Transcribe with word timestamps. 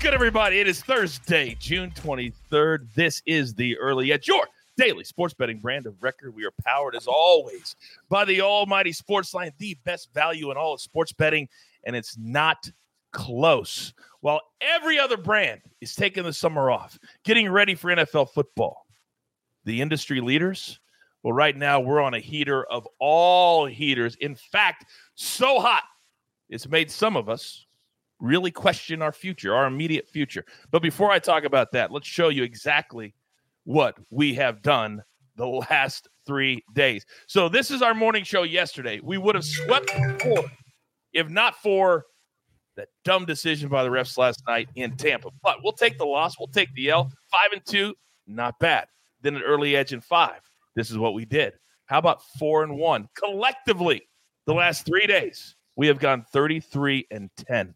Good, 0.00 0.14
everybody? 0.14 0.60
It 0.60 0.68
is 0.68 0.80
Thursday, 0.80 1.56
June 1.58 1.90
23rd. 1.90 2.94
This 2.94 3.20
is 3.26 3.52
the 3.52 3.76
early 3.78 4.12
edge 4.12 4.28
your 4.28 4.46
daily 4.76 5.02
sports 5.02 5.34
betting 5.34 5.58
brand 5.58 5.86
of 5.86 6.00
record. 6.00 6.36
We 6.36 6.44
are 6.44 6.52
powered, 6.64 6.94
as 6.94 7.08
always, 7.08 7.74
by 8.08 8.24
the 8.24 8.40
almighty 8.40 8.92
sports 8.92 9.34
line, 9.34 9.50
the 9.58 9.76
best 9.84 10.14
value 10.14 10.52
in 10.52 10.56
all 10.56 10.72
of 10.72 10.80
sports 10.80 11.12
betting, 11.12 11.48
and 11.84 11.96
it's 11.96 12.16
not 12.16 12.70
close. 13.12 13.92
While 14.20 14.40
every 14.60 15.00
other 15.00 15.16
brand 15.16 15.62
is 15.80 15.96
taking 15.96 16.22
the 16.22 16.32
summer 16.32 16.70
off, 16.70 16.96
getting 17.24 17.50
ready 17.50 17.74
for 17.74 17.90
NFL 17.90 18.30
football, 18.30 18.86
the 19.64 19.80
industry 19.80 20.20
leaders, 20.20 20.78
well, 21.24 21.32
right 21.32 21.56
now 21.56 21.80
we're 21.80 22.00
on 22.00 22.14
a 22.14 22.20
heater 22.20 22.62
of 22.66 22.86
all 23.00 23.66
heaters. 23.66 24.14
In 24.20 24.36
fact, 24.36 24.84
so 25.16 25.58
hot, 25.58 25.82
it's 26.48 26.68
made 26.68 26.88
some 26.88 27.16
of 27.16 27.28
us 27.28 27.66
really 28.20 28.50
question 28.50 29.02
our 29.02 29.12
future, 29.12 29.54
our 29.54 29.66
immediate 29.66 30.08
future. 30.08 30.44
But 30.70 30.82
before 30.82 31.10
I 31.10 31.18
talk 31.18 31.44
about 31.44 31.72
that, 31.72 31.92
let's 31.92 32.08
show 32.08 32.28
you 32.28 32.42
exactly 32.42 33.14
what 33.64 33.96
we 34.10 34.34
have 34.34 34.62
done 34.62 35.02
the 35.36 35.46
last 35.46 36.08
three 36.26 36.64
days. 36.74 37.06
So 37.26 37.48
this 37.48 37.70
is 37.70 37.82
our 37.82 37.94
morning 37.94 38.24
show 38.24 38.42
yesterday. 38.42 39.00
We 39.02 39.18
would 39.18 39.34
have 39.34 39.44
swept 39.44 39.90
four 40.20 40.44
if 41.12 41.28
not 41.28 41.56
for 41.56 42.06
that 42.76 42.88
dumb 43.04 43.24
decision 43.24 43.68
by 43.68 43.82
the 43.82 43.88
refs 43.88 44.16
last 44.16 44.42
night 44.46 44.68
in 44.76 44.96
Tampa. 44.96 45.30
But 45.42 45.62
we'll 45.62 45.72
take 45.72 45.98
the 45.98 46.06
loss. 46.06 46.38
We'll 46.38 46.48
take 46.48 46.72
the 46.74 46.90
L. 46.90 47.10
Five 47.30 47.52
and 47.52 47.64
two, 47.66 47.94
not 48.26 48.58
bad. 48.60 48.86
Then 49.20 49.34
an 49.34 49.42
early 49.42 49.74
edge 49.74 49.92
in 49.92 50.00
five. 50.00 50.40
This 50.76 50.90
is 50.90 50.98
what 50.98 51.14
we 51.14 51.24
did. 51.24 51.54
How 51.86 51.98
about 51.98 52.22
four 52.38 52.62
and 52.62 52.76
one 52.76 53.08
collectively? 53.14 54.02
The 54.46 54.54
last 54.54 54.86
three 54.86 55.06
days, 55.06 55.56
we 55.76 55.86
have 55.88 55.98
gone 55.98 56.24
33 56.32 57.06
and 57.10 57.30
10. 57.36 57.74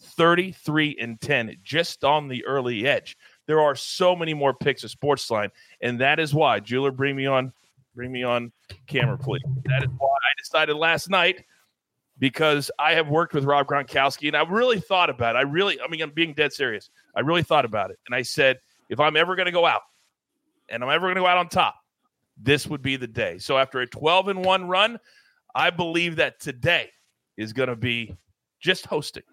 33 0.00 0.96
and 1.00 1.20
10 1.20 1.56
just 1.62 2.04
on 2.04 2.28
the 2.28 2.44
early 2.46 2.86
edge. 2.86 3.16
There 3.46 3.60
are 3.60 3.74
so 3.74 4.14
many 4.14 4.34
more 4.34 4.54
picks 4.54 4.84
of 4.84 4.90
Sportsline, 4.90 5.50
and 5.80 6.00
that 6.00 6.18
is 6.18 6.34
why 6.34 6.60
jeweler, 6.60 6.92
bring 6.92 7.16
me 7.16 7.26
on, 7.26 7.52
bring 7.94 8.12
me 8.12 8.22
on 8.22 8.52
camera, 8.86 9.18
please. 9.18 9.42
That 9.64 9.82
is 9.82 9.90
why 9.98 10.08
I 10.08 10.32
decided 10.38 10.76
last 10.76 11.10
night 11.10 11.44
because 12.18 12.70
I 12.78 12.94
have 12.94 13.08
worked 13.08 13.34
with 13.34 13.44
Rob 13.44 13.66
Gronkowski, 13.66 14.28
and 14.28 14.36
I 14.36 14.42
really 14.42 14.78
thought 14.78 15.10
about 15.10 15.36
it. 15.36 15.38
I 15.38 15.42
really, 15.42 15.80
I 15.80 15.88
mean, 15.88 16.02
I'm 16.02 16.10
being 16.10 16.34
dead 16.34 16.52
serious. 16.52 16.90
I 17.16 17.20
really 17.20 17.42
thought 17.42 17.64
about 17.64 17.90
it, 17.90 17.98
and 18.06 18.14
I 18.14 18.22
said, 18.22 18.58
if 18.88 19.00
I'm 19.00 19.16
ever 19.16 19.36
going 19.36 19.46
to 19.46 19.52
go 19.52 19.66
out, 19.66 19.82
and 20.68 20.84
I'm 20.84 20.90
ever 20.90 21.06
going 21.06 21.16
to 21.16 21.22
go 21.22 21.26
out 21.26 21.38
on 21.38 21.48
top, 21.48 21.74
this 22.40 22.66
would 22.66 22.82
be 22.82 22.96
the 22.96 23.06
day. 23.06 23.38
So 23.38 23.58
after 23.58 23.80
a 23.80 23.86
12 23.86 24.28
and 24.28 24.44
one 24.44 24.68
run, 24.68 24.98
I 25.54 25.70
believe 25.70 26.16
that 26.16 26.40
today 26.40 26.90
is 27.36 27.52
going 27.52 27.68
to 27.68 27.76
be 27.76 28.16
just 28.60 28.86
hosting 28.86 29.24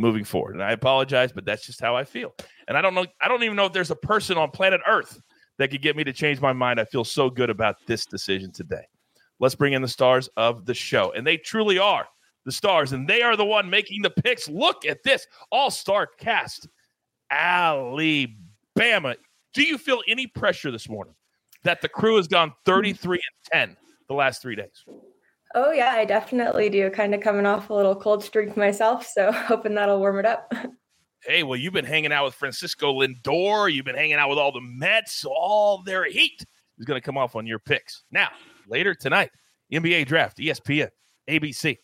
moving 0.00 0.24
forward. 0.24 0.54
And 0.54 0.62
I 0.62 0.72
apologize, 0.72 1.32
but 1.32 1.44
that's 1.44 1.66
just 1.66 1.80
how 1.80 1.94
I 1.94 2.04
feel. 2.04 2.34
And 2.66 2.76
I 2.76 2.82
don't 2.82 2.94
know, 2.94 3.06
I 3.20 3.28
don't 3.28 3.42
even 3.42 3.56
know 3.56 3.66
if 3.66 3.72
there's 3.72 3.90
a 3.90 3.96
person 3.96 4.38
on 4.38 4.50
planet 4.50 4.80
Earth 4.86 5.20
that 5.58 5.70
could 5.70 5.82
get 5.82 5.96
me 5.96 6.04
to 6.04 6.12
change 6.12 6.40
my 6.40 6.52
mind. 6.52 6.80
I 6.80 6.84
feel 6.84 7.04
so 7.04 7.28
good 7.28 7.50
about 7.50 7.76
this 7.86 8.06
decision 8.06 8.50
today. 8.50 8.86
Let's 9.38 9.54
bring 9.54 9.74
in 9.74 9.82
the 9.82 9.88
stars 9.88 10.28
of 10.36 10.66
the 10.66 10.74
show. 10.74 11.12
And 11.12 11.26
they 11.26 11.36
truly 11.36 11.78
are 11.78 12.06
the 12.44 12.52
stars, 12.52 12.92
and 12.92 13.06
they 13.06 13.22
are 13.22 13.36
the 13.36 13.44
one 13.44 13.68
making 13.68 14.02
the 14.02 14.10
picks. 14.10 14.48
Look 14.48 14.86
at 14.86 15.02
this 15.02 15.26
all-star 15.52 16.08
cast. 16.18 16.68
Alabama. 17.30 19.16
Do 19.52 19.62
you 19.62 19.78
feel 19.78 20.02
any 20.08 20.26
pressure 20.26 20.70
this 20.70 20.88
morning 20.88 21.14
that 21.64 21.80
the 21.80 21.88
crew 21.88 22.16
has 22.16 22.28
gone 22.28 22.52
33 22.64 23.20
and 23.52 23.68
10 23.68 23.76
the 24.08 24.14
last 24.14 24.42
three 24.42 24.56
days? 24.56 24.84
Oh 25.54 25.72
yeah, 25.72 25.92
I 25.92 26.04
definitely 26.04 26.68
do. 26.68 26.90
Kind 26.90 27.14
of 27.14 27.20
coming 27.20 27.46
off 27.46 27.70
a 27.70 27.74
little 27.74 27.96
cold 27.96 28.22
streak 28.22 28.56
myself, 28.56 29.06
so 29.06 29.32
hoping 29.32 29.74
that'll 29.74 29.98
warm 29.98 30.18
it 30.18 30.26
up. 30.26 30.52
Hey, 31.22 31.42
well, 31.42 31.58
you've 31.58 31.74
been 31.74 31.84
hanging 31.84 32.12
out 32.12 32.24
with 32.24 32.34
Francisco 32.34 32.98
Lindor. 32.98 33.70
You've 33.70 33.84
been 33.84 33.94
hanging 33.94 34.14
out 34.14 34.30
with 34.30 34.38
all 34.38 34.52
the 34.52 34.62
Mets. 34.62 35.26
All 35.26 35.82
their 35.82 36.06
heat 36.06 36.42
is 36.78 36.86
going 36.86 36.98
to 36.98 37.04
come 37.04 37.18
off 37.18 37.36
on 37.36 37.46
your 37.46 37.58
picks. 37.58 38.04
Now, 38.10 38.28
later 38.66 38.94
tonight, 38.94 39.30
NBA 39.70 40.06
draft, 40.06 40.38
ESPN, 40.38 40.88
ABC. 41.28 41.76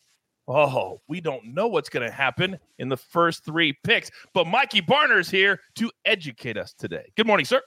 Oh, 0.49 1.03
we 1.07 1.21
don't 1.21 1.53
know 1.53 1.67
what's 1.67 1.91
going 1.91 2.09
to 2.09 2.11
happen 2.11 2.59
in 2.79 2.89
the 2.89 2.97
first 2.97 3.45
three 3.45 3.77
picks, 3.85 4.11
but 4.33 4.47
Mikey 4.47 4.81
Barner's 4.81 5.29
here 5.29 5.61
to 5.75 5.91
educate 6.07 6.57
us 6.57 6.73
today. 6.73 7.13
Good 7.15 7.27
morning, 7.27 7.45
sir. 7.45 7.61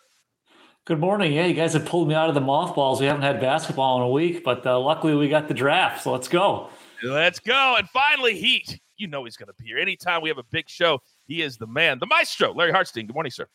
Good 0.90 1.00
morning. 1.00 1.34
Yeah, 1.34 1.46
you 1.46 1.54
guys 1.54 1.74
have 1.74 1.86
pulled 1.86 2.08
me 2.08 2.16
out 2.16 2.30
of 2.30 2.34
the 2.34 2.42
mothballs. 2.42 3.00
We 3.00 3.06
haven't 3.06 3.22
had 3.22 3.40
basketball 3.40 3.98
in 3.98 4.02
a 4.02 4.10
week, 4.10 4.44
but 4.44 4.66
uh, 4.66 4.80
luckily 4.80 5.14
we 5.14 5.30
got 5.30 5.48
the 5.48 5.54
draft. 5.54 6.02
So 6.02 6.12
let's 6.12 6.28
go. 6.28 6.72
Let's 7.04 7.40
go. 7.40 7.76
And 7.78 7.88
finally, 7.90 8.40
Heat. 8.40 8.80
You 8.98 9.06
know 9.06 9.24
he's 9.24 9.38
going 9.38 9.50
to 9.50 9.54
be 9.60 9.66
here. 9.66 9.78
Anytime 9.78 10.24
we 10.24 10.30
have 10.30 10.40
a 10.40 10.44
big 10.50 10.68
show, 10.68 11.00
he 11.28 11.44
is 11.44 11.58
the 11.58 11.68
man, 11.68 12.00
the 12.00 12.08
maestro, 12.08 12.56
Larry 12.56 12.72
Hartstein. 12.72 13.06
Good 13.06 13.14
morning, 13.14 13.32
sir. 13.32 13.46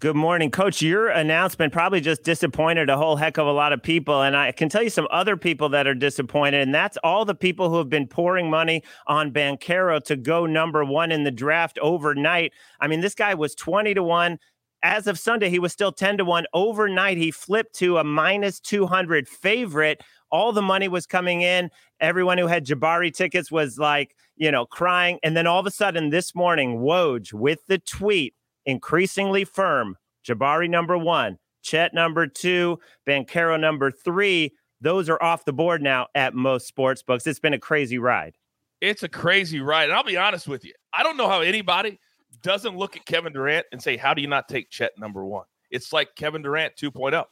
Good 0.00 0.16
morning, 0.16 0.50
Coach. 0.50 0.82
Your 0.82 1.08
announcement 1.08 1.72
probably 1.72 2.02
just 2.02 2.24
disappointed 2.24 2.90
a 2.90 2.96
whole 2.98 3.16
heck 3.16 3.38
of 3.38 3.46
a 3.46 3.52
lot 3.52 3.72
of 3.72 3.82
people. 3.82 4.20
And 4.20 4.36
I 4.36 4.52
can 4.52 4.68
tell 4.68 4.82
you 4.82 4.90
some 4.90 5.08
other 5.10 5.38
people 5.38 5.70
that 5.70 5.86
are 5.86 5.94
disappointed, 5.94 6.60
and 6.60 6.74
that's 6.74 6.98
all 7.02 7.24
the 7.24 7.34
people 7.34 7.70
who 7.70 7.78
have 7.78 7.88
been 7.88 8.06
pouring 8.06 8.50
money 8.50 8.82
on 9.06 9.32
Banchero 9.32 10.04
to 10.04 10.14
go 10.14 10.44
number 10.44 10.84
one 10.84 11.10
in 11.10 11.24
the 11.24 11.30
draft 11.30 11.78
overnight. 11.80 12.52
I 12.80 12.86
mean, 12.86 13.00
this 13.00 13.14
guy 13.14 13.32
was 13.32 13.54
20 13.54 13.94
to 13.94 14.02
1 14.02 14.38
as 14.82 15.06
of 15.06 15.18
Sunday, 15.18 15.50
he 15.50 15.58
was 15.58 15.72
still 15.72 15.92
10 15.92 16.18
to 16.18 16.24
1. 16.24 16.46
Overnight, 16.52 17.18
he 17.18 17.30
flipped 17.30 17.74
to 17.76 17.98
a 17.98 18.04
minus 18.04 18.60
200 18.60 19.28
favorite. 19.28 20.02
All 20.30 20.52
the 20.52 20.62
money 20.62 20.88
was 20.88 21.06
coming 21.06 21.42
in. 21.42 21.70
Everyone 22.00 22.38
who 22.38 22.46
had 22.46 22.66
Jabari 22.66 23.12
tickets 23.12 23.50
was 23.50 23.78
like, 23.78 24.14
you 24.36 24.50
know, 24.50 24.64
crying. 24.64 25.18
And 25.22 25.36
then 25.36 25.46
all 25.46 25.60
of 25.60 25.66
a 25.66 25.70
sudden 25.70 26.10
this 26.10 26.34
morning, 26.34 26.78
Woj 26.78 27.32
with 27.32 27.60
the 27.66 27.78
tweet, 27.78 28.34
increasingly 28.64 29.44
firm 29.44 29.96
Jabari 30.26 30.68
number 30.68 30.96
one, 30.96 31.38
Chet 31.62 31.92
number 31.92 32.26
two, 32.26 32.78
Banchero 33.06 33.58
number 33.58 33.90
three. 33.90 34.54
Those 34.80 35.08
are 35.10 35.22
off 35.22 35.44
the 35.44 35.52
board 35.52 35.82
now 35.82 36.06
at 36.14 36.34
most 36.34 36.66
sports 36.66 37.02
books. 37.02 37.26
It's 37.26 37.38
been 37.38 37.52
a 37.52 37.58
crazy 37.58 37.98
ride. 37.98 38.36
It's 38.80 39.02
a 39.02 39.08
crazy 39.08 39.60
ride. 39.60 39.84
And 39.84 39.92
I'll 39.92 40.04
be 40.04 40.16
honest 40.16 40.48
with 40.48 40.64
you. 40.64 40.72
I 40.94 41.02
don't 41.02 41.18
know 41.18 41.28
how 41.28 41.40
anybody 41.40 42.00
doesn't 42.42 42.76
look 42.76 42.96
at 42.96 43.04
Kevin 43.04 43.32
Durant 43.32 43.66
and 43.72 43.82
say, 43.82 43.96
How 43.96 44.14
do 44.14 44.22
you 44.22 44.28
not 44.28 44.48
take 44.48 44.70
Chet 44.70 44.92
number 44.98 45.24
one? 45.24 45.44
It's 45.70 45.92
like 45.92 46.14
Kevin 46.16 46.42
Durant 46.42 46.74
2.0. 46.76 47.24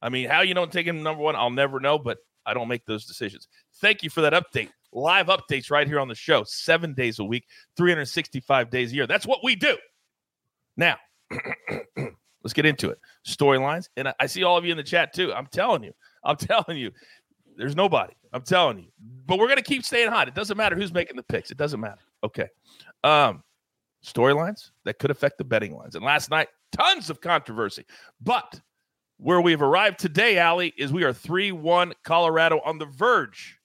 I 0.00 0.08
mean, 0.08 0.28
how 0.28 0.40
you 0.42 0.54
don't 0.54 0.72
take 0.72 0.86
him 0.86 1.02
number 1.02 1.22
one, 1.22 1.36
I'll 1.36 1.50
never 1.50 1.80
know, 1.80 1.98
but 1.98 2.18
I 2.44 2.54
don't 2.54 2.68
make 2.68 2.84
those 2.86 3.06
decisions. 3.06 3.48
Thank 3.80 4.02
you 4.02 4.10
for 4.10 4.20
that 4.22 4.32
update. 4.32 4.70
Live 4.92 5.26
updates 5.26 5.70
right 5.70 5.86
here 5.86 6.00
on 6.00 6.08
the 6.08 6.14
show, 6.14 6.44
seven 6.44 6.92
days 6.92 7.18
a 7.18 7.24
week, 7.24 7.46
365 7.76 8.68
days 8.68 8.92
a 8.92 8.94
year. 8.94 9.06
That's 9.06 9.26
what 9.26 9.40
we 9.42 9.54
do. 9.54 9.76
Now, 10.76 10.96
let's 11.96 12.52
get 12.52 12.66
into 12.66 12.90
it. 12.90 12.98
Storylines. 13.26 13.88
And 13.96 14.12
I 14.18 14.26
see 14.26 14.42
all 14.44 14.58
of 14.58 14.64
you 14.64 14.72
in 14.72 14.76
the 14.76 14.82
chat 14.82 15.14
too. 15.14 15.32
I'm 15.32 15.46
telling 15.46 15.84
you, 15.84 15.92
I'm 16.24 16.36
telling 16.36 16.76
you, 16.76 16.90
there's 17.56 17.76
nobody. 17.76 18.14
I'm 18.32 18.42
telling 18.42 18.78
you. 18.78 18.88
But 19.26 19.38
we're 19.38 19.46
going 19.46 19.58
to 19.58 19.62
keep 19.62 19.84
staying 19.84 20.10
hot. 20.10 20.28
It 20.28 20.34
doesn't 20.34 20.56
matter 20.56 20.76
who's 20.76 20.92
making 20.92 21.16
the 21.16 21.22
picks. 21.22 21.50
It 21.50 21.58
doesn't 21.58 21.80
matter. 21.80 22.00
Okay. 22.24 22.48
Um, 23.04 23.42
storylines 24.04 24.70
that 24.84 24.98
could 24.98 25.10
affect 25.10 25.38
the 25.38 25.44
betting 25.44 25.74
lines. 25.74 25.94
And 25.94 26.04
last 26.04 26.30
night, 26.30 26.48
tons 26.72 27.10
of 27.10 27.20
controversy. 27.20 27.84
But 28.20 28.60
where 29.18 29.40
we've 29.40 29.62
arrived 29.62 29.98
today, 29.98 30.38
Allie, 30.38 30.74
is 30.76 30.92
we 30.92 31.04
are 31.04 31.12
3 31.12 31.52
1 31.52 31.92
Colorado 32.02 32.60
on 32.64 32.78
the 32.78 32.86
verge 32.86 33.58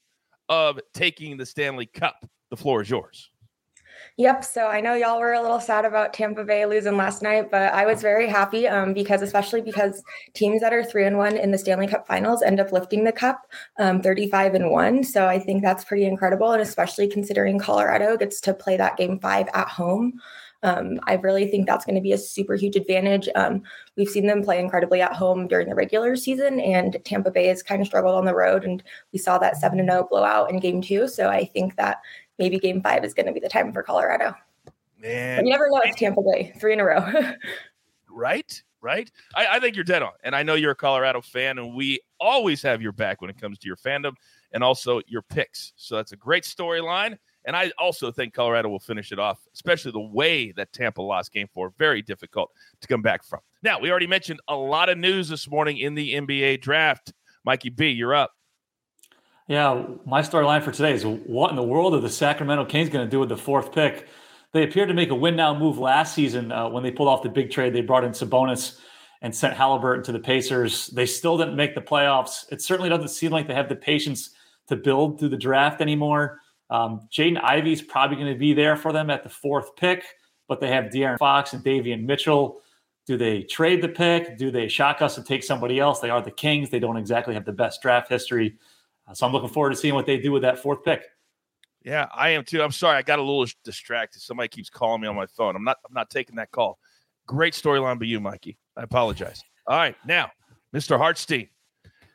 of 0.49 0.79
taking 0.93 1.37
the 1.37 1.45
Stanley 1.45 1.85
Cup. 1.85 2.25
The 2.49 2.57
floor 2.57 2.81
is 2.81 2.89
yours. 2.89 3.31
Yep. 4.19 4.43
So 4.45 4.65
I 4.65 4.81
know 4.81 4.95
y'all 4.95 5.19
were 5.19 5.33
a 5.33 5.41
little 5.41 5.59
sad 5.59 5.85
about 5.85 6.11
Tampa 6.11 6.43
Bay 6.43 6.65
losing 6.65 6.97
last 6.97 7.21
night, 7.21 7.51
but 7.51 7.71
I 7.71 7.85
was 7.85 8.01
very 8.01 8.27
happy 8.27 8.67
um, 8.67 8.95
because, 8.95 9.21
especially 9.21 9.61
because 9.61 10.03
teams 10.33 10.59
that 10.61 10.73
are 10.73 10.83
three 10.83 11.05
and 11.05 11.19
one 11.19 11.37
in 11.37 11.51
the 11.51 11.57
Stanley 11.59 11.85
Cup 11.85 12.07
Finals 12.07 12.41
end 12.41 12.59
up 12.59 12.71
lifting 12.71 13.03
the 13.03 13.11
cup, 13.11 13.45
um, 13.77 14.01
thirty-five 14.01 14.55
and 14.55 14.71
one. 14.71 15.03
So 15.03 15.27
I 15.27 15.37
think 15.37 15.61
that's 15.61 15.83
pretty 15.83 16.05
incredible, 16.05 16.51
and 16.51 16.63
especially 16.63 17.07
considering 17.07 17.59
Colorado 17.59 18.17
gets 18.17 18.41
to 18.41 18.55
play 18.55 18.75
that 18.77 18.97
game 18.97 19.19
five 19.19 19.49
at 19.53 19.67
home. 19.67 20.19
Um, 20.63 20.99
I 21.05 21.13
really 21.13 21.45
think 21.51 21.67
that's 21.67 21.85
going 21.85 21.93
to 21.93 22.01
be 22.01 22.13
a 22.13 22.17
super 22.17 22.55
huge 22.55 22.75
advantage. 22.75 23.29
Um, 23.35 23.61
we've 23.95 24.09
seen 24.09 24.25
them 24.25 24.41
play 24.41 24.59
incredibly 24.59 24.99
at 24.99 25.13
home 25.13 25.47
during 25.47 25.69
the 25.69 25.75
regular 25.75 26.15
season, 26.15 26.59
and 26.59 26.97
Tampa 27.05 27.29
Bay 27.29 27.45
has 27.49 27.61
kind 27.61 27.81
of 27.81 27.87
struggled 27.87 28.15
on 28.15 28.25
the 28.25 28.33
road, 28.33 28.63
and 28.65 28.81
we 29.13 29.19
saw 29.19 29.37
that 29.37 29.57
seven 29.57 29.79
and 29.79 29.87
zero 29.87 30.01
oh 30.05 30.07
blowout 30.09 30.49
in 30.49 30.59
Game 30.59 30.81
Two. 30.81 31.07
So 31.07 31.29
I 31.29 31.45
think 31.45 31.75
that 31.75 31.97
maybe 32.39 32.59
Game 32.59 32.81
Five 32.81 33.03
is 33.03 33.13
going 33.13 33.25
to 33.25 33.31
be 33.31 33.39
the 33.39 33.49
time 33.49 33.71
for 33.73 33.83
Colorado. 33.83 34.35
Man, 34.99 35.37
but 35.37 35.45
you 35.45 35.51
never 35.51 35.69
know. 35.69 35.81
It's 35.83 35.99
Tampa 35.99 36.21
Bay, 36.21 36.53
three 36.59 36.73
in 36.73 36.79
a 36.79 36.85
row. 36.85 37.05
right? 38.09 38.63
Right? 38.81 39.11
I, 39.35 39.47
I 39.57 39.59
think 39.59 39.75
you're 39.75 39.83
dead 39.83 40.01
on. 40.01 40.11
And 40.23 40.35
I 40.35 40.43
know 40.43 40.55
you're 40.55 40.71
a 40.71 40.75
Colorado 40.75 41.21
fan, 41.21 41.57
and 41.57 41.75
we 41.75 41.99
always 42.19 42.61
have 42.63 42.81
your 42.81 42.91
back 42.91 43.21
when 43.21 43.29
it 43.29 43.39
comes 43.39 43.59
to 43.59 43.67
your 43.67 43.75
fandom 43.75 44.13
and 44.53 44.63
also 44.63 45.01
your 45.07 45.21
picks. 45.21 45.73
So 45.75 45.95
that's 45.95 46.13
a 46.13 46.17
great 46.17 46.43
storyline. 46.43 47.17
And 47.45 47.55
I 47.55 47.71
also 47.77 48.11
think 48.11 48.33
Colorado 48.33 48.67
will 48.67 48.79
finish 48.79 49.13
it 49.13 49.19
off, 49.19 49.39
especially 49.53 49.91
the 49.91 49.99
way 49.99 50.51
that 50.53 50.73
Tampa 50.73 51.01
lost 51.01 51.31
game 51.31 51.47
four. 51.53 51.73
Very 51.77 52.01
difficult 52.01 52.51
to 52.81 52.87
come 52.87 53.01
back 53.01 53.23
from. 53.23 53.39
Now, 53.63 53.79
we 53.79 53.89
already 53.89 54.07
mentioned 54.07 54.41
a 54.49 54.55
lot 54.55 54.89
of 54.89 54.97
news 54.97 55.29
this 55.29 55.49
morning 55.49 55.77
in 55.77 55.95
the 55.95 56.13
NBA 56.15 56.61
draft. 56.61 57.13
Mikey 57.45 57.69
B, 57.69 57.87
you're 57.89 58.13
up. 58.13 58.31
Yeah, 59.47 59.85
my 60.05 60.21
storyline 60.21 60.61
for 60.61 60.71
today 60.71 60.93
is 60.93 61.05
what 61.05 61.49
in 61.49 61.55
the 61.55 61.63
world 61.63 61.93
are 61.93 62.01
the 62.01 62.09
Sacramento 62.09 62.65
Kings 62.65 62.89
going 62.89 63.05
to 63.05 63.09
do 63.09 63.19
with 63.19 63.29
the 63.29 63.37
fourth 63.37 63.71
pick? 63.71 64.07
They 64.51 64.63
appeared 64.63 64.89
to 64.89 64.93
make 64.93 65.09
a 65.09 65.15
win 65.15 65.37
now 65.37 65.57
move 65.57 65.77
last 65.77 66.13
season 66.13 66.51
uh, 66.51 66.67
when 66.69 66.83
they 66.83 66.91
pulled 66.91 67.07
off 67.07 67.23
the 67.23 67.29
big 67.29 67.49
trade. 67.49 67.73
They 67.73 67.81
brought 67.81 68.03
in 68.03 68.11
Sabonis 68.11 68.77
and 69.21 69.33
sent 69.33 69.53
Halliburton 69.55 70.03
to 70.03 70.11
the 70.11 70.19
Pacers. 70.19 70.87
They 70.87 71.05
still 71.05 71.37
didn't 71.37 71.55
make 71.55 71.75
the 71.75 71.81
playoffs. 71.81 72.51
It 72.51 72.61
certainly 72.61 72.89
doesn't 72.89 73.07
seem 73.07 73.31
like 73.31 73.47
they 73.47 73.53
have 73.53 73.69
the 73.69 73.75
patience 73.75 74.31
to 74.67 74.75
build 74.75 75.17
through 75.17 75.29
the 75.29 75.37
draft 75.37 75.81
anymore. 75.81 76.41
Um, 76.69 77.07
Jaden 77.09 77.41
Ivey's 77.41 77.81
probably 77.81 78.17
going 78.17 78.33
to 78.33 78.37
be 78.37 78.53
there 78.53 78.75
for 78.75 78.91
them 78.91 79.09
at 79.09 79.23
the 79.23 79.29
fourth 79.29 79.77
pick, 79.77 80.03
but 80.49 80.59
they 80.59 80.67
have 80.67 80.85
De'Aaron 80.85 81.19
Fox 81.19 81.53
and 81.53 81.63
Davion 81.63 82.03
Mitchell. 82.03 82.59
Do 83.05 83.15
they 83.15 83.43
trade 83.43 83.81
the 83.81 83.87
pick? 83.87 84.37
Do 84.37 84.51
they 84.51 84.67
shock 84.67 85.01
us 85.01 85.17
and 85.17 85.25
take 85.25 85.43
somebody 85.43 85.79
else? 85.79 86.01
They 86.01 86.09
are 86.09 86.21
the 86.21 86.31
Kings. 86.31 86.69
They 86.69 86.79
don't 86.79 86.97
exactly 86.97 87.33
have 87.33 87.45
the 87.45 87.53
best 87.53 87.81
draft 87.81 88.09
history. 88.09 88.57
Uh, 89.07 89.13
so 89.13 89.25
I'm 89.25 89.33
looking 89.33 89.49
forward 89.49 89.71
to 89.71 89.75
seeing 89.75 89.93
what 89.93 90.05
they 90.05 90.17
do 90.17 90.31
with 90.31 90.41
that 90.41 90.59
fourth 90.59 90.83
pick. 90.83 91.03
Yeah, 91.83 92.07
I 92.13 92.29
am 92.29 92.43
too. 92.43 92.61
I'm 92.61 92.71
sorry, 92.71 92.97
I 92.97 93.01
got 93.01 93.19
a 93.19 93.21
little 93.21 93.45
distracted. 93.63 94.21
Somebody 94.21 94.49
keeps 94.49 94.69
calling 94.69 95.01
me 95.01 95.07
on 95.07 95.15
my 95.15 95.25
phone. 95.25 95.55
I'm 95.55 95.63
not. 95.63 95.77
I'm 95.87 95.93
not 95.93 96.09
taking 96.09 96.35
that 96.35 96.51
call. 96.51 96.79
Great 97.27 97.53
storyline 97.53 97.99
by 97.99 98.05
you, 98.05 98.19
Mikey. 98.19 98.57
I 98.75 98.83
apologize. 98.83 99.41
All 99.67 99.77
right, 99.77 99.95
now, 100.05 100.29
Mr. 100.73 100.97
Hartstein, 100.97 101.49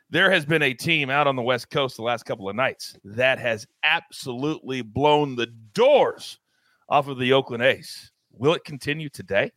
there 0.09 0.29
has 0.31 0.45
been 0.45 0.61
a 0.61 0.73
team 0.73 1.09
out 1.09 1.27
on 1.27 1.35
the 1.35 1.41
West 1.41 1.69
Coast 1.69 1.95
the 1.97 2.03
last 2.03 2.23
couple 2.23 2.49
of 2.49 2.55
nights 2.55 2.95
that 3.03 3.39
has 3.39 3.65
absolutely 3.83 4.81
blown 4.81 5.35
the 5.35 5.47
doors 5.73 6.39
off 6.89 7.07
of 7.07 7.17
the 7.17 7.33
Oakland 7.33 7.63
A's. 7.63 8.11
Will 8.31 8.53
it 8.53 8.63
continue 8.63 9.09
today? 9.09 9.51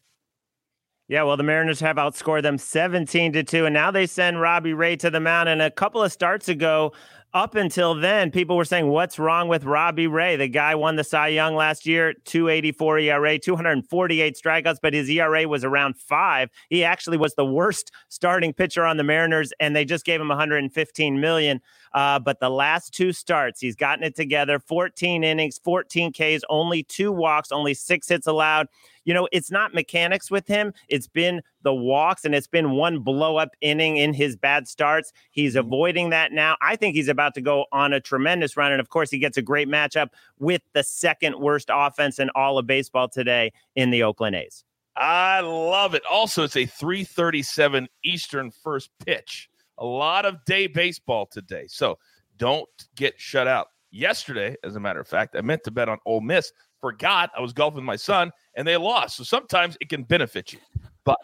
Yeah, 1.08 1.22
well, 1.22 1.36
the 1.36 1.44
Mariners 1.44 1.78
have 1.80 1.96
outscored 1.96 2.42
them 2.42 2.58
17 2.58 3.32
to 3.34 3.44
2, 3.44 3.66
and 3.66 3.74
now 3.74 3.92
they 3.92 4.06
send 4.06 4.40
Robbie 4.40 4.72
Ray 4.72 4.96
to 4.96 5.08
the 5.08 5.20
mound. 5.20 5.48
And 5.48 5.62
a 5.62 5.70
couple 5.70 6.02
of 6.02 6.10
starts 6.10 6.48
ago, 6.48 6.92
up 7.36 7.54
until 7.54 7.94
then, 7.94 8.30
people 8.30 8.56
were 8.56 8.64
saying, 8.64 8.88
What's 8.88 9.18
wrong 9.18 9.46
with 9.46 9.64
Robbie 9.64 10.06
Ray? 10.06 10.36
The 10.36 10.48
guy 10.48 10.74
won 10.74 10.96
the 10.96 11.04
Cy 11.04 11.28
Young 11.28 11.54
last 11.54 11.84
year, 11.84 12.14
284 12.24 12.98
ERA, 13.00 13.38
248 13.38 14.40
strikeouts, 14.42 14.78
but 14.80 14.94
his 14.94 15.10
ERA 15.10 15.46
was 15.46 15.62
around 15.62 15.98
five. 15.98 16.48
He 16.70 16.82
actually 16.82 17.18
was 17.18 17.34
the 17.34 17.44
worst 17.44 17.92
starting 18.08 18.54
pitcher 18.54 18.86
on 18.86 18.96
the 18.96 19.04
Mariners, 19.04 19.52
and 19.60 19.76
they 19.76 19.84
just 19.84 20.06
gave 20.06 20.18
him 20.18 20.28
115 20.28 21.20
million. 21.20 21.60
Uh, 21.96 22.20
but 22.20 22.38
the 22.38 22.50
last 22.50 22.94
two 22.94 23.12
starts, 23.12 23.60
he's 23.60 23.74
gotten 23.74 24.04
it 24.04 24.14
together 24.14 24.60
14 24.60 25.24
innings, 25.24 25.58
14 25.58 26.12
Ks, 26.12 26.44
only 26.48 26.84
two 26.84 27.10
walks, 27.10 27.50
only 27.50 27.74
six 27.74 28.08
hits 28.08 28.28
allowed 28.28 28.68
you 29.06 29.14
know, 29.14 29.28
it's 29.32 29.50
not 29.52 29.72
mechanics 29.72 30.30
with 30.30 30.46
him. 30.48 30.74
It's 30.88 31.06
been 31.06 31.40
the 31.62 31.72
walks 31.72 32.24
and 32.24 32.34
it's 32.34 32.48
been 32.48 32.72
one 32.72 32.98
blow 32.98 33.36
up 33.36 33.50
inning 33.60 33.96
in 33.96 34.12
his 34.12 34.36
bad 34.36 34.68
starts. 34.68 35.12
He's 35.30 35.54
mm-hmm. 35.54 35.66
avoiding 35.66 36.10
that 36.10 36.32
now. 36.32 36.56
I 36.60 36.76
think 36.76 36.96
he's 36.96 37.08
about 37.08 37.32
to 37.34 37.40
go 37.40 37.66
on 37.72 37.92
a 37.92 38.00
tremendous 38.00 38.56
run. 38.56 38.72
And 38.72 38.80
of 38.80 38.90
course, 38.90 39.08
he 39.08 39.18
gets 39.18 39.36
a 39.36 39.42
great 39.42 39.68
matchup 39.68 40.08
with 40.40 40.60
the 40.74 40.82
second 40.82 41.38
worst 41.38 41.70
offense 41.72 42.18
in 42.18 42.30
all 42.34 42.58
of 42.58 42.66
baseball 42.66 43.08
today 43.08 43.52
in 43.76 43.90
the 43.90 44.02
Oakland 44.02 44.34
A's. 44.34 44.64
I 44.96 45.40
love 45.40 45.94
it. 45.94 46.02
Also, 46.10 46.42
it's 46.42 46.56
a 46.56 46.66
337 46.66 47.88
Eastern 48.02 48.50
first 48.50 48.90
pitch. 49.04 49.48
A 49.78 49.84
lot 49.84 50.24
of 50.24 50.44
day 50.44 50.66
baseball 50.66 51.26
today. 51.26 51.66
So 51.68 51.98
don't 52.36 52.68
get 52.94 53.14
shut 53.18 53.46
out. 53.46 53.68
Yesterday, 53.90 54.56
as 54.64 54.76
a 54.76 54.80
matter 54.80 55.00
of 55.00 55.08
fact, 55.08 55.36
I 55.36 55.40
meant 55.40 55.64
to 55.64 55.70
bet 55.70 55.88
on 55.88 55.98
Ole 56.04 56.20
Miss 56.20 56.52
forgot 56.80 57.30
I 57.36 57.40
was 57.40 57.52
golfing 57.52 57.76
with 57.76 57.84
my 57.84 57.96
son 57.96 58.30
and 58.54 58.66
they 58.66 58.76
lost. 58.76 59.16
So 59.16 59.24
sometimes 59.24 59.76
it 59.80 59.88
can 59.88 60.02
benefit 60.02 60.52
you. 60.52 60.58
But 61.04 61.18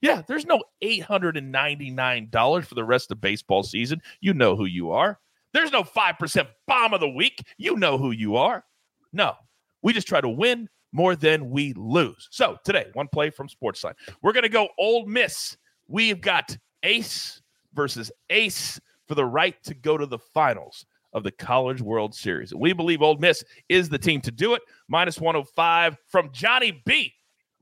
Yeah, 0.00 0.22
there's 0.26 0.46
no 0.46 0.62
$899 0.82 2.64
for 2.64 2.74
the 2.74 2.84
rest 2.84 3.12
of 3.12 3.20
baseball 3.20 3.62
season. 3.62 4.02
You 4.20 4.34
know 4.34 4.56
who 4.56 4.64
you 4.64 4.90
are. 4.90 5.20
There's 5.52 5.70
no 5.70 5.84
5% 5.84 6.46
bomb 6.66 6.92
of 6.92 7.00
the 7.00 7.08
week. 7.08 7.44
You 7.56 7.76
know 7.76 7.98
who 7.98 8.10
you 8.10 8.36
are. 8.36 8.64
No, 9.12 9.34
we 9.82 9.92
just 9.92 10.08
try 10.08 10.20
to 10.20 10.28
win 10.28 10.68
more 10.92 11.14
than 11.14 11.50
we 11.50 11.72
lose. 11.74 12.28
So 12.30 12.56
today, 12.64 12.86
one 12.94 13.08
play 13.08 13.30
from 13.30 13.48
Sportsline. 13.48 13.94
We're 14.22 14.32
going 14.32 14.42
to 14.42 14.48
go 14.48 14.68
Ole 14.78 15.06
Miss. 15.06 15.56
We've 15.86 16.20
got 16.20 16.56
Ace 16.82 17.40
versus 17.74 18.10
Ace 18.30 18.80
for 19.06 19.14
the 19.14 19.24
right 19.24 19.60
to 19.64 19.74
go 19.74 19.96
to 19.96 20.06
the 20.06 20.18
finals 20.18 20.86
of 21.12 21.24
the 21.24 21.30
College 21.30 21.82
World 21.82 22.14
Series. 22.14 22.54
We 22.54 22.72
believe 22.72 23.02
Ole 23.02 23.18
Miss 23.18 23.44
is 23.68 23.88
the 23.88 23.98
team 23.98 24.20
to 24.22 24.30
do 24.30 24.54
it. 24.54 24.62
Minus 24.88 25.20
105 25.20 25.96
from 26.06 26.30
Johnny 26.32 26.82
B. 26.84 27.12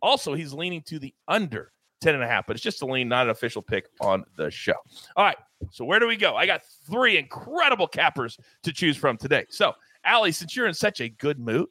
Also, 0.02 0.34
he's 0.34 0.52
leaning 0.52 0.82
to 0.82 0.98
the 0.98 1.14
under 1.28 1.72
10 2.00 2.14
and 2.14 2.24
a 2.24 2.26
half, 2.26 2.46
but 2.46 2.56
it's 2.56 2.62
just 2.62 2.82
a 2.82 2.86
lean, 2.86 3.08
not 3.08 3.26
an 3.26 3.30
official 3.30 3.60
pick 3.60 3.86
on 4.00 4.24
the 4.36 4.50
show. 4.50 4.74
All 5.16 5.24
right. 5.24 5.36
So 5.70 5.84
where 5.84 5.98
do 5.98 6.06
we 6.06 6.16
go? 6.16 6.36
I 6.36 6.46
got 6.46 6.62
three 6.88 7.18
incredible 7.18 7.86
cappers 7.86 8.38
to 8.62 8.72
choose 8.72 8.96
from 8.96 9.18
today. 9.18 9.44
So, 9.50 9.74
Allie, 10.04 10.32
since 10.32 10.56
you're 10.56 10.66
in 10.66 10.74
such 10.74 11.00
a 11.02 11.10
good 11.10 11.38
mood, 11.38 11.68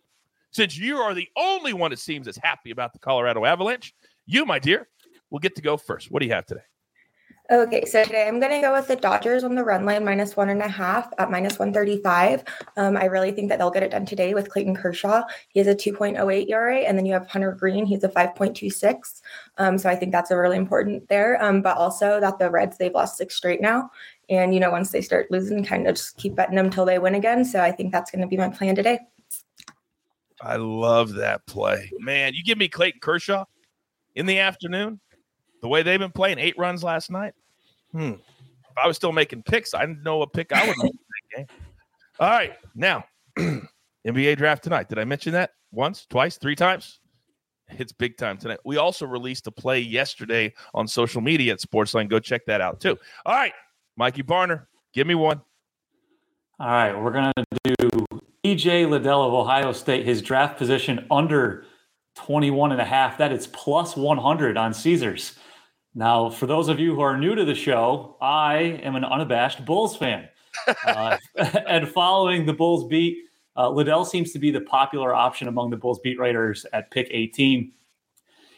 since 0.52 0.78
you 0.78 0.98
are 0.98 1.16
the 1.16 1.28
only 1.36 1.74
one 1.74 1.92
it 1.92 2.00
seems 2.00 2.26
that's 2.26 2.38
happy 2.38 2.70
about 2.70 2.94
the 2.94 3.00
Colorado 3.00 3.46
Avalanche, 3.46 3.96
you, 4.28 4.46
my 4.46 4.60
dear, 4.60 4.88
will 5.32 5.40
get 5.40 5.56
to 5.56 5.62
go 5.62 5.78
first. 5.78 6.12
What 6.12 6.20
do 6.20 6.28
you 6.28 6.34
have 6.34 6.46
today? 6.46 6.62
Okay, 7.52 7.84
so 7.86 8.04
today 8.04 8.28
I'm 8.28 8.40
going 8.40 8.52
to 8.52 8.62
go 8.62 8.74
with 8.74 8.88
the 8.88 8.96
Dodgers 8.96 9.44
on 9.44 9.56
the 9.56 9.64
run 9.64 9.84
line 9.84 10.06
minus 10.06 10.38
one 10.38 10.50
and 10.50 10.62
a 10.62 10.68
half 10.68 11.12
at 11.18 11.32
minus 11.32 11.58
135. 11.58 12.44
Um, 12.78 12.96
I 12.96 13.06
really 13.06 13.32
think 13.32 13.50
that 13.50 13.58
they'll 13.58 13.72
get 13.72 13.82
it 13.82 13.90
done 13.90 14.06
today 14.06 14.36
with 14.36 14.52
Clayton 14.52 14.76
Kershaw. 14.76 15.24
He 15.48 15.60
has 15.60 15.66
a 15.66 15.74
2.08 15.74 16.48
ERA, 16.48 16.78
and 16.82 16.96
then 16.96 17.08
you 17.08 17.14
have 17.14 17.26
Hunter 17.26 17.54
Greene. 17.54 17.88
He's 17.88 18.04
a 18.04 18.10
5.26. 18.10 19.22
Um, 19.58 19.80
so 19.80 19.90
I 19.90 19.96
think 19.96 20.12
that's 20.12 20.30
a 20.30 20.38
really 20.38 20.58
important 20.58 21.10
there. 21.10 21.44
Um, 21.44 21.64
but 21.64 21.76
also 21.76 22.20
that 22.20 22.38
the 22.38 22.52
Reds, 22.52 22.78
they've 22.78 22.94
lost 22.94 23.18
six 23.18 23.34
straight 23.36 23.62
now. 23.62 23.90
And, 24.30 24.54
you 24.54 24.60
know, 24.60 24.70
once 24.70 24.92
they 24.92 25.02
start 25.02 25.32
losing, 25.32 25.66
kind 25.66 25.88
of 25.88 25.96
just 25.96 26.18
keep 26.18 26.36
betting 26.36 26.56
them 26.56 26.68
until 26.68 26.86
they 26.86 27.00
win 27.00 27.16
again. 27.16 27.44
So 27.44 27.62
I 27.62 27.72
think 27.72 27.92
that's 27.92 28.12
going 28.12 28.22
to 28.22 28.28
be 28.28 28.38
my 28.38 28.50
plan 28.50 28.76
today. 28.76 29.00
I 30.40 30.58
love 30.58 31.14
that 31.14 31.48
play. 31.48 31.92
Man, 31.98 32.36
you 32.36 32.44
give 32.44 32.60
me 32.60 32.68
Clayton 32.68 33.00
Kershaw 33.00 33.46
in 34.14 34.28
the 34.28 34.38
afternoon 34.38 35.00
the 35.62 35.68
way 35.68 35.84
they've 35.84 36.00
been 36.00 36.12
playing, 36.12 36.40
eight 36.40 36.58
runs 36.58 36.84
last 36.84 37.12
night. 37.12 37.34
Hmm. 37.92 38.14
If 38.14 38.78
I 38.82 38.88
was 38.88 38.96
still 38.96 39.12
making 39.12 39.44
picks, 39.44 39.74
I 39.74 39.82
didn't 39.82 40.04
know 40.04 40.18
what 40.18 40.34
pick 40.34 40.52
I 40.54 40.68
would 40.68 40.78
make 40.78 40.92
that 40.94 41.38
game. 41.38 41.48
All 42.20 42.30
right, 42.30 42.54
now 42.76 43.06
NBA 43.38 44.38
draft 44.38 44.64
tonight. 44.64 44.90
Did 44.90 45.00
I 45.00 45.06
mention 45.06 45.34
that 45.34 45.52
once, 45.72 46.06
twice, 46.06 46.38
three 46.38 46.56
times? 46.56 47.00
It's 47.78 47.92
big 47.92 48.18
time 48.18 48.38
tonight. 48.38 48.60
We 48.66 48.78
also 48.78 49.06
released 49.06 49.46
a 49.48 49.52
play 49.52 49.80
yesterday 49.80 50.54
on 50.74 50.88
social 50.88 51.22
media 51.22 51.54
at 51.54 51.60
Sportsline. 51.60 52.10
Go 52.10 52.20
check 52.20 52.46
that 52.48 52.62
out 52.62 52.80
too. 52.80 52.98
All 53.26 53.36
right, 53.36 53.54
Mikey 53.96 54.24
Barner, 54.24 54.66
give 54.94 55.08
me 55.08 55.16
one. 55.16 55.42
All 56.60 56.68
right, 56.68 56.94
we're 56.94 57.12
to 57.12 57.46
do 57.64 58.06
EJ 58.44 58.90
Liddell 58.90 59.24
of 59.26 59.34
Ohio 59.34 59.72
State, 59.72 60.06
his 60.06 60.22
draft 60.22 60.58
position 60.58 61.06
under 61.10 61.66
21 62.16 62.72
and 62.74 62.82
a 62.82 62.86
half. 62.86 63.18
That 63.18 63.32
is 63.32 63.48
plus 63.48 63.96
100 63.96 64.58
on 64.58 64.74
Caesars. 64.74 65.38
Now, 66.00 66.30
for 66.30 66.46
those 66.46 66.70
of 66.70 66.80
you 66.80 66.96
who 66.96 67.02
are 67.02 67.18
new 67.18 67.36
to 67.36 67.44
the 67.44 67.54
show, 67.54 68.16
I 68.22 68.80
am 68.84 68.96
an 68.96 69.04
unabashed 69.04 69.66
Bulls 69.66 69.98
fan. 69.98 70.30
uh, 70.88 71.18
and 71.68 71.90
following 71.90 72.46
the 72.46 72.54
Bulls 72.54 72.88
beat, 72.88 73.18
uh, 73.58 73.70
Liddell 73.70 74.06
seems 74.06 74.32
to 74.32 74.40
be 74.40 74.50
the 74.50 74.62
popular 74.62 75.14
option 75.14 75.50
among 75.50 75.72
the 75.72 75.76
Bulls 75.76 76.00
beat 76.00 76.18
writers 76.18 76.66
at 76.72 76.90
pick 76.90 77.10
18. 77.12 77.74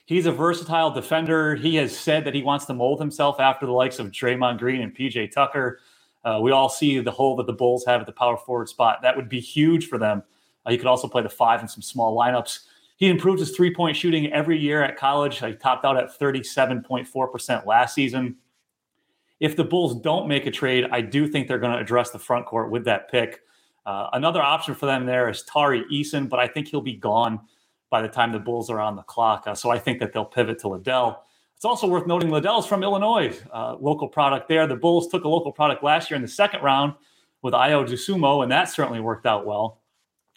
He's 0.05 0.27
a 0.27 0.31
versatile 0.31 0.91
defender. 0.91 1.55
He 1.55 1.77
has 1.77 1.97
said 1.97 2.25
that 2.25 2.35
he 2.35 2.43
wants 2.43 2.65
to 2.65 2.75
mold 2.75 2.99
himself 2.99 3.39
after 3.39 3.65
the 3.65 3.71
likes 3.71 3.97
of 3.97 4.11
Draymond 4.11 4.59
Green 4.59 4.81
and 4.81 4.95
PJ 4.95 5.31
Tucker. 5.31 5.79
Uh, 6.23 6.37
we 6.43 6.51
all 6.51 6.69
see 6.69 6.99
the 6.99 7.09
hole 7.09 7.35
that 7.37 7.47
the 7.47 7.53
Bulls 7.53 7.83
have 7.87 8.01
at 8.01 8.05
the 8.05 8.13
power 8.13 8.37
forward 8.37 8.69
spot. 8.69 8.99
That 9.01 9.15
would 9.15 9.29
be 9.29 9.39
huge 9.39 9.87
for 9.87 9.97
them. 9.97 10.21
Uh, 10.63 10.69
he 10.69 10.77
could 10.77 10.85
also 10.85 11.07
play 11.07 11.23
the 11.23 11.29
five 11.29 11.59
in 11.63 11.67
some 11.67 11.81
small 11.81 12.15
lineups. 12.15 12.59
He 13.01 13.09
improved 13.09 13.39
his 13.39 13.49
three 13.49 13.73
point 13.73 13.97
shooting 13.97 14.31
every 14.31 14.59
year 14.59 14.83
at 14.83 14.95
college. 14.95 15.39
He 15.39 15.53
topped 15.53 15.85
out 15.85 15.97
at 15.97 16.19
37.4% 16.19 17.65
last 17.65 17.95
season. 17.95 18.35
If 19.39 19.55
the 19.55 19.63
Bulls 19.63 19.99
don't 20.01 20.27
make 20.27 20.45
a 20.45 20.51
trade, 20.51 20.85
I 20.91 21.01
do 21.01 21.27
think 21.27 21.47
they're 21.47 21.57
going 21.57 21.73
to 21.73 21.79
address 21.79 22.11
the 22.11 22.19
front 22.19 22.45
court 22.45 22.69
with 22.69 22.85
that 22.85 23.09
pick. 23.09 23.41
Uh, 23.87 24.09
another 24.13 24.39
option 24.39 24.75
for 24.75 24.85
them 24.85 25.07
there 25.07 25.27
is 25.29 25.41
Tari 25.41 25.83
Eason, 25.91 26.29
but 26.29 26.39
I 26.39 26.47
think 26.47 26.67
he'll 26.67 26.79
be 26.79 26.93
gone 26.93 27.39
by 27.89 28.03
the 28.03 28.07
time 28.07 28.31
the 28.31 28.37
Bulls 28.37 28.69
are 28.69 28.79
on 28.79 28.95
the 28.95 29.01
clock. 29.01 29.45
Uh, 29.47 29.55
so 29.55 29.71
I 29.71 29.79
think 29.79 29.97
that 29.97 30.13
they'll 30.13 30.23
pivot 30.23 30.59
to 30.59 30.67
Liddell. 30.67 31.23
It's 31.55 31.65
also 31.65 31.87
worth 31.87 32.05
noting 32.05 32.29
Liddell's 32.29 32.67
from 32.67 32.83
Illinois, 32.83 33.35
uh, 33.51 33.77
local 33.79 34.07
product 34.07 34.47
there. 34.47 34.67
The 34.67 34.75
Bulls 34.75 35.07
took 35.07 35.23
a 35.23 35.27
local 35.27 35.51
product 35.51 35.83
last 35.83 36.11
year 36.11 36.17
in 36.17 36.21
the 36.21 36.27
second 36.27 36.61
round 36.61 36.93
with 37.41 37.55
Ayo 37.55 37.83
Dosunmu, 37.83 38.43
and 38.43 38.51
that 38.51 38.69
certainly 38.69 38.99
worked 38.99 39.25
out 39.25 39.43
well. 39.43 39.81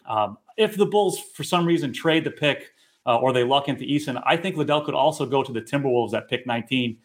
Um, 0.07 0.39
if 0.57 0.77
the 0.77 0.85
Bulls, 0.85 1.19
for 1.19 1.43
some 1.43 1.65
reason, 1.65 1.93
trade 1.93 2.23
the 2.23 2.31
pick 2.31 2.71
uh, 3.05 3.17
or 3.17 3.33
they 3.33 3.43
luck 3.43 3.67
into 3.67 3.83
Eason, 3.83 4.21
I 4.25 4.37
think 4.37 4.55
Liddell 4.55 4.81
could 4.81 4.95
also 4.95 5.25
go 5.25 5.43
to 5.43 5.51
the 5.51 5.61
Timberwolves 5.61 6.13
at 6.13 6.29
pick 6.29 6.47
19. 6.47 6.97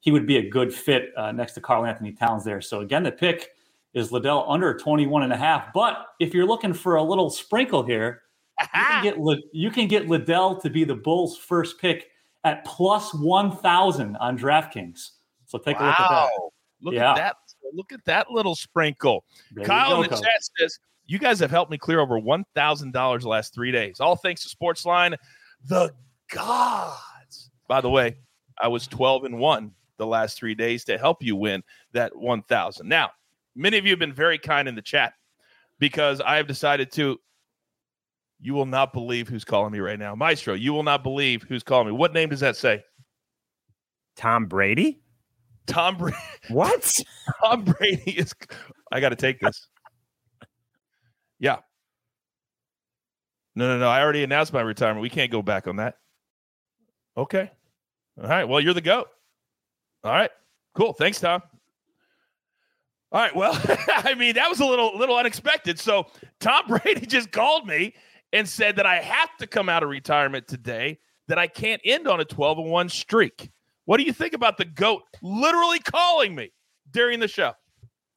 He 0.00 0.10
would 0.10 0.26
be 0.26 0.38
a 0.38 0.48
good 0.48 0.72
fit 0.72 1.12
uh, 1.16 1.32
next 1.32 1.52
to 1.52 1.60
Karl-Anthony 1.60 2.12
Towns 2.12 2.44
there. 2.44 2.60
So 2.60 2.80
again, 2.80 3.02
the 3.02 3.12
pick 3.12 3.50
is 3.94 4.10
Liddell 4.10 4.44
under 4.48 4.76
21 4.76 5.22
and 5.22 5.32
a 5.32 5.36
half. 5.36 5.72
But 5.72 6.08
if 6.18 6.34
you're 6.34 6.46
looking 6.46 6.72
for 6.72 6.96
a 6.96 7.02
little 7.02 7.30
sprinkle 7.30 7.84
here, 7.84 8.22
you 8.60 8.66
can 8.72 9.02
get 9.02 9.16
you 9.52 9.70
can 9.70 9.88
get 9.88 10.08
Liddell 10.08 10.60
to 10.60 10.70
be 10.70 10.84
the 10.84 10.94
Bulls' 10.94 11.36
first 11.36 11.80
pick 11.80 12.08
at 12.44 12.64
plus 12.64 13.14
1,000 13.14 14.16
on 14.16 14.38
DraftKings. 14.38 15.10
So 15.46 15.58
take 15.58 15.80
wow. 15.80 15.86
a 15.86 15.88
look 15.88 16.00
at 16.00 16.08
that. 16.10 16.30
Look 16.82 16.94
yeah. 16.94 17.10
at 17.10 17.16
that. 17.16 17.36
Look 17.72 17.92
at 17.92 18.04
that 18.04 18.30
little 18.30 18.54
sprinkle. 18.54 19.24
There 19.52 19.64
Kyle 19.64 20.02
in 20.02 20.10
the 20.10 20.16
chat 20.16 20.42
says 20.58 20.78
you 21.06 21.18
guys 21.18 21.38
have 21.40 21.50
helped 21.50 21.70
me 21.70 21.78
clear 21.78 22.00
over 22.00 22.18
$1,000 22.18 23.20
the 23.20 23.28
last 23.28 23.54
three 23.54 23.70
days. 23.70 24.00
All 24.00 24.16
thanks 24.16 24.42
to 24.48 24.56
Sportsline, 24.56 25.16
the 25.68 25.92
gods. 26.30 27.50
By 27.68 27.80
the 27.80 27.90
way, 27.90 28.16
I 28.60 28.68
was 28.68 28.86
12 28.86 29.24
and 29.24 29.38
1 29.38 29.72
the 29.98 30.06
last 30.06 30.38
three 30.38 30.54
days 30.54 30.84
to 30.84 30.98
help 30.98 31.22
you 31.22 31.36
win 31.36 31.62
that 31.92 32.16
1,000. 32.16 32.88
Now, 32.88 33.10
many 33.54 33.78
of 33.78 33.84
you 33.84 33.90
have 33.90 33.98
been 33.98 34.12
very 34.12 34.38
kind 34.38 34.68
in 34.68 34.74
the 34.74 34.82
chat 34.82 35.14
because 35.78 36.20
I 36.20 36.36
have 36.36 36.46
decided 36.46 36.92
to. 36.92 37.18
You 38.40 38.52
will 38.52 38.66
not 38.66 38.92
believe 38.92 39.28
who's 39.28 39.44
calling 39.44 39.72
me 39.72 39.78
right 39.78 39.98
now. 39.98 40.14
Maestro, 40.14 40.52
you 40.52 40.74
will 40.74 40.82
not 40.82 41.02
believe 41.02 41.44
who's 41.44 41.62
calling 41.62 41.86
me. 41.86 41.92
What 41.92 42.12
name 42.12 42.28
does 42.28 42.40
that 42.40 42.56
say? 42.56 42.82
Tom 44.16 44.46
Brady? 44.46 45.00
Tom 45.66 45.96
Brady. 45.96 46.16
What? 46.48 46.94
Tom 47.42 47.64
Brady 47.64 48.10
is. 48.10 48.34
I 48.92 49.00
got 49.00 49.10
to 49.10 49.16
take 49.16 49.40
this. 49.40 49.68
Yeah. 51.44 51.58
No, 53.54 53.68
no, 53.68 53.78
no. 53.78 53.86
I 53.86 54.00
already 54.00 54.24
announced 54.24 54.54
my 54.54 54.62
retirement. 54.62 55.02
We 55.02 55.10
can't 55.10 55.30
go 55.30 55.42
back 55.42 55.68
on 55.68 55.76
that. 55.76 55.98
Okay. 57.18 57.50
All 58.18 58.26
right. 58.26 58.48
Well, 58.48 58.62
you're 58.62 58.72
the 58.72 58.80
GOAT. 58.80 59.08
All 60.04 60.12
right. 60.12 60.30
Cool. 60.74 60.94
Thanks, 60.94 61.20
Tom. 61.20 61.42
All 63.12 63.20
right. 63.20 63.36
Well, 63.36 63.52
I 63.88 64.14
mean, 64.14 64.36
that 64.36 64.48
was 64.48 64.60
a 64.60 64.64
little 64.64 64.96
little 64.96 65.18
unexpected. 65.18 65.78
So 65.78 66.06
Tom 66.40 66.62
Brady 66.68 67.04
just 67.04 67.30
called 67.30 67.66
me 67.66 67.94
and 68.32 68.48
said 68.48 68.76
that 68.76 68.86
I 68.86 69.02
have 69.02 69.36
to 69.36 69.46
come 69.46 69.68
out 69.68 69.82
of 69.82 69.90
retirement 69.90 70.48
today, 70.48 70.98
that 71.28 71.38
I 71.38 71.46
can't 71.46 71.82
end 71.84 72.08
on 72.08 72.20
a 72.20 72.24
12 72.24 72.56
and 72.56 72.70
1 72.70 72.88
streak. 72.88 73.50
What 73.84 73.98
do 73.98 74.04
you 74.04 74.14
think 74.14 74.32
about 74.32 74.56
the 74.56 74.64
GOAT 74.64 75.02
literally 75.22 75.80
calling 75.80 76.34
me 76.34 76.52
during 76.90 77.20
the 77.20 77.28
show? 77.28 77.52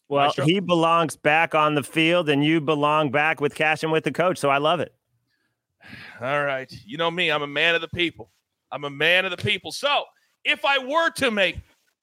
Well, 0.09 0.31
he 0.45 0.59
belongs 0.59 1.17
back 1.17 1.53
on 1.53 1.75
the 1.75 1.83
field, 1.83 2.29
and 2.29 2.43
you 2.43 2.61
belong 2.61 3.11
back 3.11 3.41
with 3.41 3.55
cash 3.55 3.83
and 3.83 3.91
with 3.91 4.05
the 4.05 4.11
coach. 4.11 4.37
So 4.37 4.49
I 4.49 4.57
love 4.57 4.79
it. 4.79 4.93
All 6.21 6.43
right. 6.43 6.71
You 6.85 6.97
know 6.97 7.11
me, 7.11 7.29
I'm 7.29 7.43
a 7.43 7.47
man 7.47 7.75
of 7.75 7.81
the 7.81 7.89
people. 7.89 8.31
I'm 8.71 8.85
a 8.85 8.89
man 8.89 9.25
of 9.25 9.31
the 9.31 9.37
people. 9.37 9.71
So 9.71 10.03
if 10.43 10.63
I 10.65 10.77
were 10.77 11.09
to 11.11 11.31
make 11.31 11.57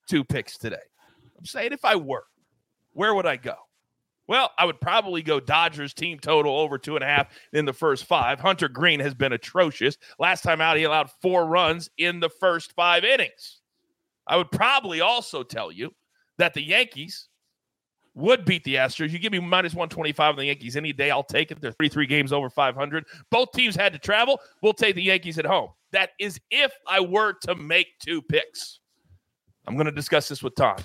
two 0.07 0.23
picks 0.23 0.57
today, 0.57 0.77
I'm 1.37 1.45
saying 1.45 1.73
if 1.73 1.83
I 1.83 1.95
were, 1.95 2.25
where 2.93 3.13
would 3.13 3.25
I 3.25 3.37
go? 3.37 3.55
Well, 4.27 4.51
I 4.57 4.65
would 4.65 4.81
probably 4.81 5.21
go 5.21 5.39
Dodgers 5.39 5.93
team 5.93 6.17
total 6.19 6.57
over 6.57 6.79
two 6.79 6.95
and 6.95 7.03
a 7.03 7.07
half 7.07 7.27
in 7.53 7.65
the 7.65 7.73
first 7.73 8.05
five. 8.05 8.39
Hunter 8.39 8.67
Greene 8.67 8.99
has 8.99 9.13
been 9.13 9.33
atrocious. 9.33 9.97
Last 10.17 10.41
time 10.41 10.61
out, 10.61 10.77
he 10.77 10.83
allowed 10.83 11.11
four 11.21 11.45
runs 11.45 11.89
in 11.97 12.19
the 12.19 12.29
first 12.29 12.73
five 12.73 13.03
innings. 13.03 13.61
I 14.27 14.37
would 14.37 14.49
probably 14.49 15.01
also 15.01 15.43
tell 15.43 15.71
you 15.71 15.93
that 16.39 16.55
the 16.55 16.63
Yankees 16.63 17.27
would 18.15 18.45
beat 18.45 18.63
the 18.63 18.75
Astros. 18.75 19.11
You 19.11 19.19
give 19.19 19.31
me 19.31 19.39
minus 19.39 19.73
125 19.73 20.31
on 20.31 20.35
the 20.37 20.45
Yankees 20.45 20.75
any 20.75 20.93
day, 20.93 21.11
I'll 21.11 21.23
take 21.23 21.51
it. 21.51 21.61
They're 21.61 21.73
33 21.73 22.07
games 22.07 22.33
over 22.33 22.49
500. 22.49 23.05
Both 23.29 23.51
teams 23.51 23.75
had 23.75 23.93
to 23.93 23.99
travel. 23.99 24.39
We'll 24.61 24.73
take 24.73 24.95
the 24.95 25.03
Yankees 25.03 25.37
at 25.37 25.45
home. 25.45 25.69
That 25.91 26.11
is 26.19 26.39
if 26.49 26.71
I 26.87 27.01
were 27.01 27.33
to 27.43 27.55
make 27.55 27.87
two 27.99 28.21
picks. 28.21 28.79
I'm 29.67 29.75
going 29.75 29.85
to 29.85 29.91
discuss 29.91 30.27
this 30.27 30.41
with 30.41 30.55
Tom. 30.55 30.77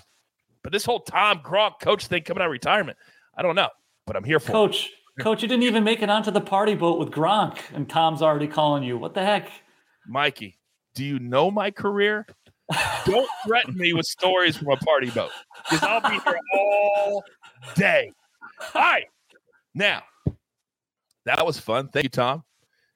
But 0.63 0.73
this 0.73 0.85
whole 0.85 1.01
Tom 1.01 1.39
Gronk 1.39 1.81
coach 1.81 2.07
thing 2.07 2.23
coming 2.23 2.43
out 2.43 2.47
of 2.47 2.53
retirement, 2.53 2.99
I 3.37 3.43
don't 3.43 3.55
know, 3.55 3.69
but 4.07 4.17
I'm 4.17 4.25
here 4.25 4.41
for 4.41 4.53
Coach. 4.53 4.91
It. 5.19 5.23
Coach, 5.23 5.43
you 5.43 5.49
didn't 5.49 5.65
even 5.65 5.85
make 5.85 6.03
it 6.03 6.11
onto 6.11 6.31
the 6.31 6.41
party 6.41 6.75
boat 6.75 6.99
with 6.99 7.11
Gronk, 7.11 7.59
and 7.75 7.89
Tom's 7.89 8.23
already 8.23 8.47
calling 8.47 8.83
you. 8.83 8.97
What 8.97 9.15
the 9.15 9.25
heck? 9.25 9.51
Mikey, 10.07 10.59
do 10.95 11.05
you 11.05 11.19
know 11.19 11.51
my 11.51 11.71
career? 11.71 12.27
Don't 13.05 13.29
threaten 13.47 13.77
me 13.77 13.93
with 13.93 14.07
stories 14.07 14.57
from 14.57 14.69
a 14.69 14.77
party 14.77 15.11
boat 15.11 15.31
because 15.69 15.83
I'll 15.83 16.01
be 16.01 16.19
here 16.25 16.39
all 16.55 17.25
day. 17.75 18.13
All 18.75 18.83
right. 18.83 19.07
Now, 19.75 20.03
that 21.25 21.45
was 21.45 21.59
fun. 21.59 21.89
Thank 21.89 22.05
you, 22.05 22.11
Tom. 22.11 22.45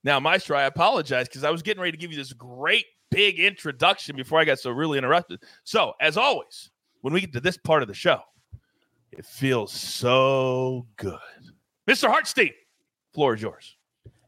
Now, 0.02 0.20
Maestro, 0.20 0.56
I 0.56 0.64
apologize 0.64 1.28
because 1.28 1.44
I 1.44 1.50
was 1.50 1.62
getting 1.62 1.80
ready 1.80 1.92
to 1.92 1.98
give 1.98 2.10
you 2.10 2.16
this 2.16 2.32
great 2.32 2.84
big 3.10 3.38
introduction 3.38 4.16
before 4.16 4.38
I 4.38 4.44
got 4.44 4.58
so 4.58 4.70
really 4.70 4.98
interrupted. 4.98 5.42
So, 5.64 5.94
as 6.00 6.16
always, 6.16 6.70
when 7.00 7.14
we 7.14 7.20
get 7.20 7.32
to 7.32 7.40
this 7.40 7.56
part 7.56 7.82
of 7.82 7.88
the 7.88 7.94
show, 7.94 8.20
it 9.12 9.24
feels 9.24 9.72
so 9.72 10.86
good. 10.96 11.18
Mr. 11.88 12.10
Hartstein, 12.10 12.52
floor 13.12 13.34
is 13.34 13.42
yours. 13.42 13.76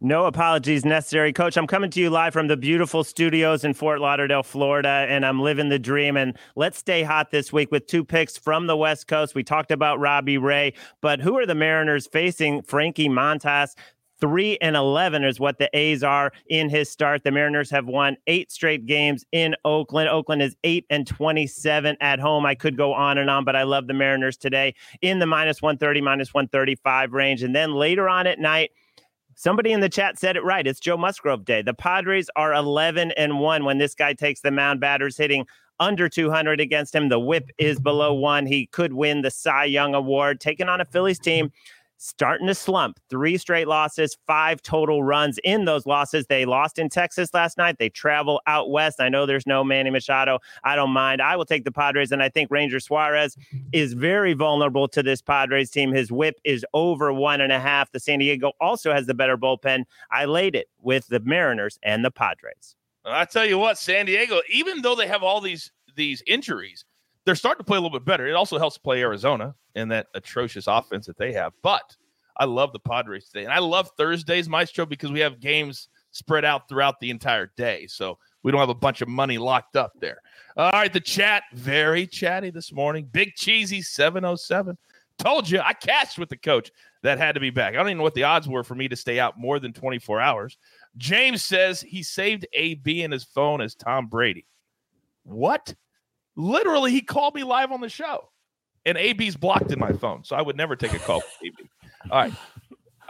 No 0.00 0.26
apologies 0.26 0.84
necessary. 0.84 1.32
Coach, 1.32 1.56
I'm 1.56 1.66
coming 1.66 1.88
to 1.90 2.00
you 2.00 2.10
live 2.10 2.34
from 2.34 2.48
the 2.48 2.56
beautiful 2.56 3.02
studios 3.02 3.64
in 3.64 3.72
Fort 3.72 3.98
Lauderdale, 3.98 4.42
Florida, 4.42 5.06
and 5.08 5.24
I'm 5.24 5.40
living 5.40 5.70
the 5.70 5.78
dream. 5.78 6.18
And 6.18 6.36
let's 6.54 6.76
stay 6.76 7.02
hot 7.02 7.30
this 7.30 7.50
week 7.50 7.72
with 7.72 7.86
two 7.86 8.04
picks 8.04 8.36
from 8.36 8.66
the 8.66 8.76
West 8.76 9.06
Coast. 9.06 9.34
We 9.34 9.42
talked 9.42 9.70
about 9.70 9.98
Robbie 9.98 10.36
Ray, 10.36 10.74
but 11.00 11.20
who 11.20 11.38
are 11.38 11.46
the 11.46 11.54
Mariners 11.54 12.06
facing? 12.06 12.62
Frankie 12.62 13.08
Montas. 13.08 13.70
Three 14.18 14.56
and 14.62 14.76
11 14.76 15.24
is 15.24 15.40
what 15.40 15.58
the 15.58 15.68
A's 15.76 16.02
are 16.02 16.32
in 16.48 16.70
his 16.70 16.90
start. 16.90 17.22
The 17.22 17.30
Mariners 17.30 17.70
have 17.70 17.86
won 17.86 18.16
eight 18.26 18.50
straight 18.50 18.86
games 18.86 19.24
in 19.32 19.54
Oakland. 19.64 20.08
Oakland 20.08 20.42
is 20.42 20.56
eight 20.64 20.86
and 20.88 21.06
27 21.06 21.96
at 22.00 22.18
home. 22.18 22.46
I 22.46 22.54
could 22.54 22.78
go 22.78 22.94
on 22.94 23.18
and 23.18 23.28
on, 23.28 23.44
but 23.44 23.56
I 23.56 23.64
love 23.64 23.86
the 23.86 23.94
Mariners 23.94 24.38
today 24.38 24.74
in 25.02 25.18
the 25.18 25.26
minus 25.26 25.60
130, 25.60 26.00
minus 26.00 26.32
135 26.32 27.12
range. 27.12 27.42
And 27.42 27.54
then 27.54 27.74
later 27.74 28.08
on 28.08 28.26
at 28.26 28.38
night, 28.38 28.70
Somebody 29.38 29.72
in 29.72 29.80
the 29.80 29.90
chat 29.90 30.18
said 30.18 30.36
it 30.36 30.44
right. 30.44 30.66
It's 30.66 30.80
Joe 30.80 30.96
Musgrove 30.96 31.44
Day. 31.44 31.60
The 31.60 31.74
Padres 31.74 32.30
are 32.36 32.54
11 32.54 33.10
and 33.12 33.38
1 33.38 33.64
when 33.66 33.76
this 33.76 33.94
guy 33.94 34.14
takes 34.14 34.40
the 34.40 34.50
mound. 34.50 34.80
Batters 34.80 35.18
hitting 35.18 35.46
under 35.78 36.08
200 36.08 36.58
against 36.58 36.94
him. 36.94 37.10
The 37.10 37.20
whip 37.20 37.50
is 37.58 37.78
below 37.78 38.14
one. 38.14 38.46
He 38.46 38.64
could 38.64 38.94
win 38.94 39.20
the 39.20 39.30
Cy 39.30 39.66
Young 39.66 39.94
Award. 39.94 40.40
Taking 40.40 40.70
on 40.70 40.80
a 40.80 40.86
Phillies 40.86 41.18
team 41.18 41.52
starting 41.98 42.46
to 42.46 42.54
slump. 42.54 43.00
Three 43.08 43.38
straight 43.38 43.68
losses, 43.68 44.16
five 44.26 44.62
total 44.62 45.02
runs 45.02 45.38
in 45.44 45.64
those 45.64 45.86
losses. 45.86 46.26
They 46.26 46.44
lost 46.44 46.78
in 46.78 46.88
Texas 46.88 47.32
last 47.32 47.58
night. 47.58 47.78
They 47.78 47.88
travel 47.88 48.40
out 48.46 48.70
west. 48.70 49.00
I 49.00 49.08
know 49.08 49.26
there's 49.26 49.46
no 49.46 49.64
Manny 49.64 49.90
Machado. 49.90 50.38
I 50.64 50.76
don't 50.76 50.90
mind. 50.90 51.22
I 51.22 51.36
will 51.36 51.44
take 51.44 51.64
the 51.64 51.72
Padres, 51.72 52.12
and 52.12 52.22
I 52.22 52.28
think 52.28 52.50
Ranger 52.50 52.80
Suarez 52.80 53.36
is 53.72 53.94
very 53.94 54.34
vulnerable 54.34 54.88
to 54.88 55.02
this 55.02 55.22
Padres 55.22 55.70
team. 55.70 55.92
His 55.92 56.12
whip 56.12 56.40
is 56.44 56.64
over 56.74 57.12
one 57.12 57.40
and 57.40 57.52
a 57.52 57.60
half. 57.60 57.90
The 57.92 58.00
San 58.00 58.18
Diego 58.18 58.52
also 58.60 58.92
has 58.92 59.06
the 59.06 59.14
better 59.14 59.36
bullpen. 59.36 59.84
I 60.10 60.24
laid 60.24 60.54
it 60.54 60.68
with 60.80 61.06
the 61.08 61.20
Mariners 61.20 61.78
and 61.82 62.04
the 62.04 62.10
Padres. 62.10 62.76
I 63.04 63.24
tell 63.24 63.46
you 63.46 63.58
what, 63.58 63.78
San 63.78 64.06
Diego, 64.06 64.40
even 64.50 64.82
though 64.82 64.96
they 64.96 65.06
have 65.06 65.22
all 65.22 65.40
these 65.40 65.70
these 65.94 66.22
injuries, 66.26 66.84
they're 67.26 67.34
starting 67.34 67.58
to 67.58 67.64
play 67.64 67.76
a 67.76 67.80
little 67.80 67.98
bit 67.98 68.06
better. 68.06 68.26
It 68.26 68.34
also 68.34 68.56
helps 68.56 68.78
play 68.78 69.02
Arizona 69.02 69.54
in 69.74 69.88
that 69.88 70.06
atrocious 70.14 70.68
offense 70.68 71.06
that 71.06 71.18
they 71.18 71.32
have. 71.32 71.52
But 71.62 71.96
I 72.38 72.44
love 72.44 72.72
the 72.72 72.78
Padres 72.78 73.28
today, 73.28 73.44
and 73.44 73.52
I 73.52 73.58
love 73.58 73.90
Thursdays, 73.96 74.48
Maestro, 74.48 74.86
because 74.86 75.10
we 75.10 75.20
have 75.20 75.40
games 75.40 75.88
spread 76.12 76.44
out 76.44 76.68
throughout 76.68 77.00
the 77.00 77.10
entire 77.10 77.50
day. 77.56 77.86
So 77.88 78.16
we 78.42 78.52
don't 78.52 78.60
have 78.60 78.68
a 78.68 78.74
bunch 78.74 79.02
of 79.02 79.08
money 79.08 79.38
locked 79.38 79.76
up 79.76 79.92
there. 80.00 80.22
All 80.56 80.70
right, 80.70 80.92
the 80.92 81.00
chat 81.00 81.42
very 81.52 82.06
chatty 82.06 82.50
this 82.50 82.72
morning. 82.72 83.08
Big 83.10 83.34
cheesy 83.34 83.82
seven 83.82 84.24
oh 84.24 84.36
seven. 84.36 84.78
Told 85.18 85.50
you 85.50 85.60
I 85.60 85.72
cashed 85.72 86.18
with 86.18 86.28
the 86.28 86.36
coach. 86.36 86.70
That 87.02 87.18
had 87.18 87.34
to 87.34 87.40
be 87.40 87.50
back. 87.50 87.74
I 87.74 87.76
don't 87.76 87.88
even 87.88 87.98
know 87.98 88.02
what 88.04 88.14
the 88.14 88.24
odds 88.24 88.48
were 88.48 88.64
for 88.64 88.74
me 88.74 88.88
to 88.88 88.96
stay 88.96 89.20
out 89.20 89.38
more 89.38 89.60
than 89.60 89.72
24 89.72 90.20
hours. 90.20 90.58
James 90.96 91.44
says 91.44 91.80
he 91.80 92.02
saved 92.02 92.46
AB 92.52 93.02
in 93.02 93.12
his 93.12 93.22
phone 93.22 93.60
as 93.60 93.76
Tom 93.76 94.08
Brady. 94.08 94.44
What? 95.22 95.72
Literally, 96.36 96.92
he 96.92 97.00
called 97.00 97.34
me 97.34 97.42
live 97.42 97.72
on 97.72 97.80
the 97.80 97.88
show, 97.88 98.28
and 98.84 98.98
AB's 98.98 99.36
blocked 99.36 99.72
in 99.72 99.78
my 99.78 99.92
phone, 99.92 100.22
so 100.24 100.36
I 100.36 100.42
would 100.42 100.56
never 100.56 100.76
take 100.76 100.92
a 100.92 100.98
call 100.98 101.20
from 101.20 101.46
AB. 101.46 101.54
All 102.10 102.20
right. 102.20 102.32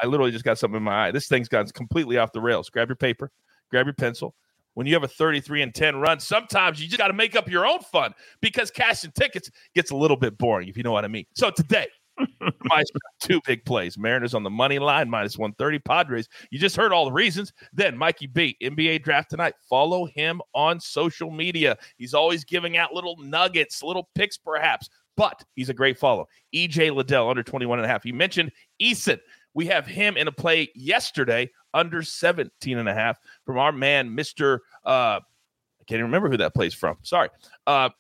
I 0.01 0.07
literally 0.07 0.31
just 0.31 0.45
got 0.45 0.59
something 0.59 0.77
in 0.77 0.83
my 0.83 1.07
eye. 1.07 1.11
This 1.11 1.27
thing's 1.27 1.49
gone 1.49 1.67
completely 1.69 2.19
off 2.19 2.33
the 2.33 2.41
rails. 2.41 2.71
Grab 2.71 2.89
your 2.89 2.97
paper, 2.97 3.31
grab 3.71 3.87
your 3.87 3.95
pencil. 3.95 4.35
When 4.75 4.87
you 4.87 4.93
have 4.93 5.05
a 5.05 5.09
33 5.09 5.63
and 5.63 5.75
10 5.75 5.97
run, 5.97 6.21
sometimes 6.21 6.81
you 6.81 6.87
just 6.87 6.99
got 6.99 7.09
to 7.09 7.15
make 7.15 7.35
up 7.35 7.49
your 7.51 7.67
own 7.67 7.81
fun 7.81 8.13
because 8.43 8.71
cashing 8.71 9.13
tickets 9.13 9.51
gets 9.75 9.91
a 9.91 9.97
little 9.97 10.19
bit 10.19 10.37
boring, 10.37 10.69
if 10.69 10.77
you 10.77 10.83
know 10.83 10.93
what 10.93 11.07
I 11.07 11.09
mean. 11.09 11.25
So 11.35 11.51
today, 11.51 11.87
my 12.65 12.83
two 13.21 13.41
big 13.47 13.65
plays. 13.65 13.99
Mariners 13.99 14.35
on 14.35 14.43
the 14.43 14.51
money 14.51 14.79
line, 14.79 15.09
minus 15.09 15.39
130. 15.39 15.79
Padres. 15.81 16.29
You 16.51 16.59
just 16.59 16.77
heard 16.77 16.93
all 16.93 17.05
the 17.05 17.13
reasons. 17.13 17.53
Then 17.73 17.97
Mikey 17.97 18.27
B, 18.27 18.57
NBA 18.63 19.03
draft 19.03 19.31
tonight. 19.31 19.55
Follow 19.69 20.07
him 20.07 20.41
on 20.55 20.81
social 20.81 21.31
media. 21.31 21.77
He's 21.99 22.15
always 22.15 22.45
giving 22.45 22.77
out 22.77 22.95
little 22.95 23.17
nuggets, 23.19 23.83
little 23.83 24.09
picks 24.15 24.39
perhaps, 24.39 24.89
but 25.17 25.43
he's 25.55 25.69
a 25.69 25.75
great 25.75 25.99
follow. 25.99 26.27
EJ 26.55 26.95
Liddell, 26.95 27.29
under 27.29 27.43
21 27.43 27.79
and 27.79 27.87
a 27.87 27.89
half. 27.89 28.03
He 28.03 28.13
mentioned 28.13 28.53
Eason. 28.83 29.19
We 29.55 29.67
have 29.67 29.87
him 29.87 30.17
in 30.17 30.29
a 30.29 30.33
play 30.33 30.69
yesterday, 30.75 31.51
under 31.73 32.03
17 32.03 32.79
and 32.79 32.89
a 32.89 32.95
half 32.95 33.19
from 33.45 33.59
our 33.59 33.73
man, 33.73 34.11
Mr. 34.11 34.59
Uh, 34.85 35.21
I 35.21 35.85
can't 35.87 35.99
even 35.99 36.07
remember 36.07 36.31
who 36.31 36.37
that 36.39 36.55
plays 36.55 36.75
from. 36.75 36.97
Sorry. 37.03 37.29
Uh, 37.67 37.91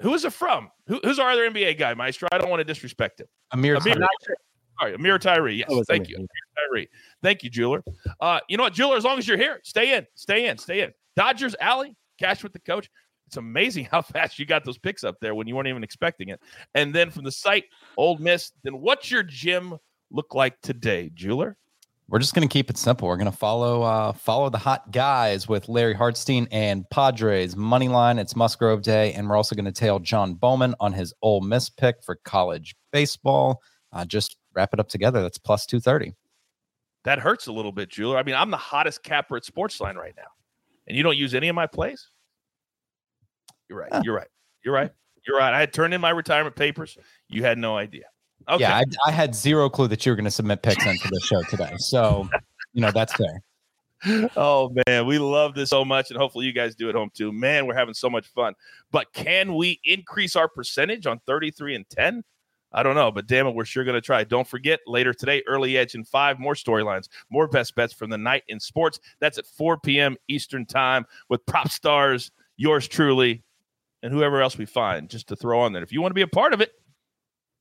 who 0.00 0.14
is 0.14 0.24
it 0.24 0.32
from? 0.32 0.70
Who, 0.88 1.00
who's 1.04 1.18
our 1.18 1.30
other 1.30 1.48
NBA 1.48 1.78
guy, 1.78 1.94
Maestro? 1.94 2.28
I 2.32 2.38
don't 2.38 2.50
want 2.50 2.60
to 2.60 2.64
disrespect 2.64 3.20
him. 3.20 3.26
Amir, 3.52 3.76
Amir 3.76 3.94
Tyree. 3.94 4.06
Sorry, 4.80 4.94
Amir 4.94 5.18
Tyree. 5.18 5.56
Yes, 5.56 5.68
oh, 5.70 5.82
thank 5.84 6.08
you, 6.08 6.16
Amir 6.16 6.28
Tyree. 6.56 6.88
Thank 7.22 7.42
you, 7.42 7.50
Jeweler. 7.50 7.82
Uh, 8.20 8.40
you 8.48 8.56
know 8.56 8.62
what, 8.62 8.72
Jeweler? 8.72 8.96
As 8.96 9.04
long 9.04 9.18
as 9.18 9.28
you're 9.28 9.38
here, 9.38 9.60
stay 9.64 9.96
in, 9.96 10.06
stay 10.14 10.48
in, 10.48 10.56
stay 10.58 10.82
in. 10.82 10.92
Dodgers 11.16 11.54
Allie, 11.60 11.96
cash 12.18 12.42
with 12.42 12.52
the 12.52 12.60
coach. 12.60 12.88
It's 13.26 13.36
amazing 13.36 13.84
how 13.90 14.02
fast 14.02 14.38
you 14.38 14.46
got 14.46 14.64
those 14.64 14.78
picks 14.78 15.04
up 15.04 15.16
there 15.20 15.34
when 15.34 15.46
you 15.46 15.54
weren't 15.54 15.68
even 15.68 15.84
expecting 15.84 16.28
it. 16.28 16.40
And 16.74 16.94
then 16.94 17.10
from 17.10 17.24
the 17.24 17.32
site, 17.32 17.64
Ole 17.96 18.18
Miss. 18.18 18.52
Then 18.64 18.80
what's 18.80 19.10
your 19.10 19.22
gym 19.22 19.76
look 20.10 20.34
like 20.34 20.60
today, 20.62 21.10
Jeweler? 21.14 21.56
We're 22.10 22.18
just 22.18 22.34
going 22.34 22.48
to 22.48 22.52
keep 22.52 22.70
it 22.70 22.78
simple. 22.78 23.06
We're 23.06 23.18
going 23.18 23.30
to 23.30 23.36
follow 23.36 23.82
uh, 23.82 24.12
follow 24.14 24.48
the 24.48 24.56
hot 24.58 24.92
guys 24.92 25.46
with 25.46 25.68
Larry 25.68 25.94
Hartstein 25.94 26.48
and 26.50 26.88
Padres 26.88 27.54
money 27.54 27.88
line. 27.88 28.18
It's 28.18 28.34
Musgrove 28.34 28.80
Day, 28.80 29.12
and 29.12 29.28
we're 29.28 29.36
also 29.36 29.54
going 29.54 29.66
to 29.66 29.72
tail 29.72 29.98
John 29.98 30.32
Bowman 30.32 30.74
on 30.80 30.94
his 30.94 31.12
Ole 31.20 31.42
Miss 31.42 31.68
pick 31.68 32.02
for 32.02 32.16
college 32.24 32.74
baseball. 32.92 33.60
Uh, 33.92 34.06
just 34.06 34.38
wrap 34.54 34.72
it 34.72 34.80
up 34.80 34.88
together. 34.88 35.20
That's 35.20 35.36
plus 35.36 35.66
two 35.66 35.80
thirty. 35.80 36.14
That 37.04 37.18
hurts 37.18 37.46
a 37.46 37.52
little 37.52 37.72
bit, 37.72 37.90
Jeweler. 37.90 38.16
I 38.16 38.22
mean, 38.22 38.34
I'm 38.34 38.50
the 38.50 38.56
hottest 38.56 39.02
capper 39.02 39.36
at 39.36 39.42
Sportsline 39.42 39.96
right 39.96 40.14
now, 40.16 40.28
and 40.86 40.96
you 40.96 41.02
don't 41.02 41.16
use 41.16 41.34
any 41.34 41.48
of 41.48 41.54
my 41.54 41.66
plays. 41.66 42.08
You're 43.68 43.80
right. 43.80 44.02
You're 44.02 44.16
right. 44.16 44.28
You're 44.64 44.74
right. 44.74 44.90
You're 45.26 45.36
right. 45.36 45.52
I 45.52 45.60
had 45.60 45.74
turned 45.74 45.92
in 45.92 46.00
my 46.00 46.10
retirement 46.10 46.56
papers. 46.56 46.96
You 47.28 47.44
had 47.44 47.58
no 47.58 47.76
idea. 47.76 48.04
Okay. 48.48 48.62
Yeah, 48.62 48.76
I, 48.76 48.84
I, 49.06 49.10
had 49.10 49.34
zero 49.34 49.68
clue 49.68 49.88
that 49.88 50.04
you 50.06 50.12
were 50.12 50.16
going 50.16 50.24
to 50.24 50.30
submit 50.30 50.62
picks 50.62 50.86
into 50.86 51.08
the 51.08 51.20
show 51.20 51.42
today. 51.44 51.74
So, 51.78 52.28
you 52.72 52.80
know, 52.80 52.90
that's 52.90 53.12
fair. 53.14 53.42
Oh 54.36 54.72
man, 54.86 55.06
we 55.06 55.18
love 55.18 55.54
this 55.54 55.70
so 55.70 55.84
much, 55.84 56.10
and 56.10 56.18
hopefully 56.18 56.46
you 56.46 56.52
guys 56.52 56.76
do 56.76 56.88
at 56.88 56.94
home 56.94 57.10
too. 57.12 57.32
Man, 57.32 57.66
we're 57.66 57.74
having 57.74 57.94
so 57.94 58.08
much 58.08 58.28
fun. 58.28 58.54
But 58.92 59.12
can 59.12 59.56
we 59.56 59.80
increase 59.82 60.36
our 60.36 60.48
percentage 60.48 61.06
on 61.06 61.20
33 61.26 61.74
and 61.74 61.88
10? 61.90 62.22
I 62.72 62.82
don't 62.82 62.94
know, 62.94 63.10
but 63.10 63.26
damn 63.26 63.46
it, 63.46 63.54
we're 63.54 63.64
sure 63.64 63.84
going 63.84 63.94
to 63.94 64.00
try. 64.00 64.24
Don't 64.24 64.46
forget 64.46 64.80
later 64.86 65.14
today, 65.14 65.42
early 65.46 65.78
edge 65.78 65.94
and 65.94 66.06
five 66.06 66.38
more 66.38 66.54
storylines, 66.54 67.08
more 67.30 67.48
best 67.48 67.74
bets 67.74 67.94
from 67.94 68.10
the 68.10 68.18
night 68.18 68.42
in 68.48 68.60
sports. 68.60 69.00
That's 69.20 69.38
at 69.38 69.46
4 69.46 69.78
p.m. 69.78 70.16
Eastern 70.28 70.66
time 70.66 71.06
with 71.30 71.44
prop 71.46 71.70
stars, 71.70 72.30
yours 72.56 72.86
truly, 72.86 73.42
and 74.02 74.12
whoever 74.12 74.42
else 74.42 74.58
we 74.58 74.66
find 74.66 75.08
just 75.08 75.28
to 75.28 75.36
throw 75.36 75.60
on 75.60 75.72
there. 75.72 75.82
If 75.82 75.92
you 75.92 76.02
want 76.02 76.10
to 76.10 76.14
be 76.14 76.22
a 76.22 76.28
part 76.28 76.52
of 76.52 76.60
it, 76.60 76.72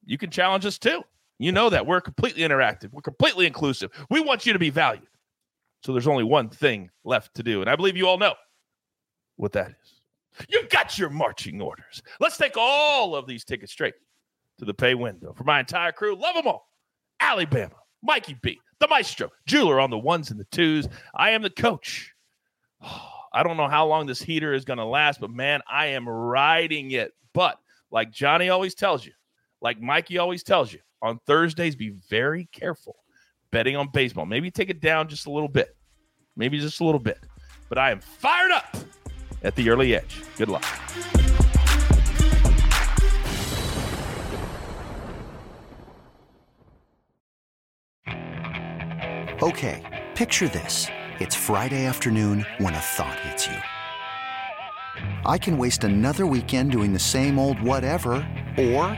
you 0.07 0.17
can 0.17 0.31
challenge 0.31 0.65
us 0.65 0.79
too. 0.79 1.03
You 1.37 1.51
know 1.51 1.69
that 1.69 1.85
we're 1.85 2.01
completely 2.01 2.41
interactive, 2.41 2.91
we're 2.91 3.01
completely 3.01 3.45
inclusive. 3.45 3.91
We 4.09 4.21
want 4.21 4.45
you 4.45 4.53
to 4.53 4.59
be 4.59 4.71
valued. 4.71 5.07
So 5.83 5.93
there's 5.93 6.07
only 6.07 6.23
one 6.23 6.49
thing 6.49 6.89
left 7.03 7.35
to 7.35 7.43
do. 7.43 7.61
And 7.61 7.69
I 7.69 7.75
believe 7.75 7.95
you 7.95 8.07
all 8.07 8.17
know 8.17 8.33
what 9.35 9.51
that 9.51 9.69
is. 9.69 10.47
You've 10.49 10.69
got 10.69 10.97
your 10.97 11.09
marching 11.09 11.61
orders. 11.61 12.01
Let's 12.19 12.37
take 12.37 12.57
all 12.57 13.15
of 13.15 13.27
these 13.27 13.43
tickets 13.43 13.71
straight 13.71 13.93
to 14.57 14.65
the 14.65 14.73
pay 14.73 14.95
window. 14.95 15.33
For 15.33 15.43
my 15.43 15.59
entire 15.59 15.91
crew, 15.91 16.15
love 16.15 16.35
them 16.35 16.47
all. 16.47 16.67
Alabama, 17.19 17.75
Mikey 18.01 18.37
B, 18.41 18.59
the 18.79 18.87
maestro, 18.87 19.29
jeweler 19.45 19.79
on 19.79 19.89
the 19.89 19.97
ones 19.97 20.31
and 20.31 20.39
the 20.39 20.45
twos. 20.45 20.87
I 21.15 21.31
am 21.31 21.41
the 21.41 21.49
coach. 21.49 22.13
I 23.33 23.43
don't 23.43 23.57
know 23.57 23.67
how 23.67 23.85
long 23.85 24.07
this 24.07 24.21
heater 24.21 24.53
is 24.53 24.65
going 24.65 24.79
to 24.79 24.85
last, 24.85 25.19
but 25.19 25.29
man, 25.29 25.61
I 25.69 25.87
am 25.87 26.07
riding 26.07 26.91
it. 26.91 27.13
But 27.33 27.59
like 27.91 28.11
Johnny 28.11 28.49
always 28.49 28.73
tells 28.73 29.05
you, 29.05 29.11
like 29.61 29.79
Mikey 29.79 30.17
always 30.17 30.43
tells 30.43 30.71
you, 30.71 30.79
on 31.01 31.19
Thursdays, 31.25 31.75
be 31.75 31.89
very 32.09 32.47
careful 32.51 32.95
betting 33.51 33.75
on 33.75 33.89
baseball. 33.91 34.25
Maybe 34.25 34.51
take 34.51 34.69
it 34.69 34.81
down 34.81 35.07
just 35.07 35.25
a 35.25 35.31
little 35.31 35.49
bit. 35.49 35.75
Maybe 36.35 36.59
just 36.59 36.79
a 36.79 36.83
little 36.83 36.99
bit. 36.99 37.19
But 37.69 37.77
I 37.77 37.91
am 37.91 37.99
fired 37.99 38.51
up 38.51 38.77
at 39.43 39.55
the 39.55 39.69
early 39.69 39.95
edge. 39.95 40.21
Good 40.37 40.49
luck. 40.49 40.65
Okay, 49.41 50.05
picture 50.15 50.47
this. 50.49 50.87
It's 51.19 51.35
Friday 51.35 51.85
afternoon 51.85 52.45
when 52.57 52.73
a 52.73 52.79
thought 52.79 53.19
hits 53.19 53.47
you. 53.47 53.55
I 55.25 55.37
can 55.37 55.57
waste 55.57 55.83
another 55.83 56.25
weekend 56.25 56.71
doing 56.71 56.91
the 56.91 56.99
same 56.99 57.37
old 57.37 57.61
whatever, 57.61 58.27
or 58.57 58.97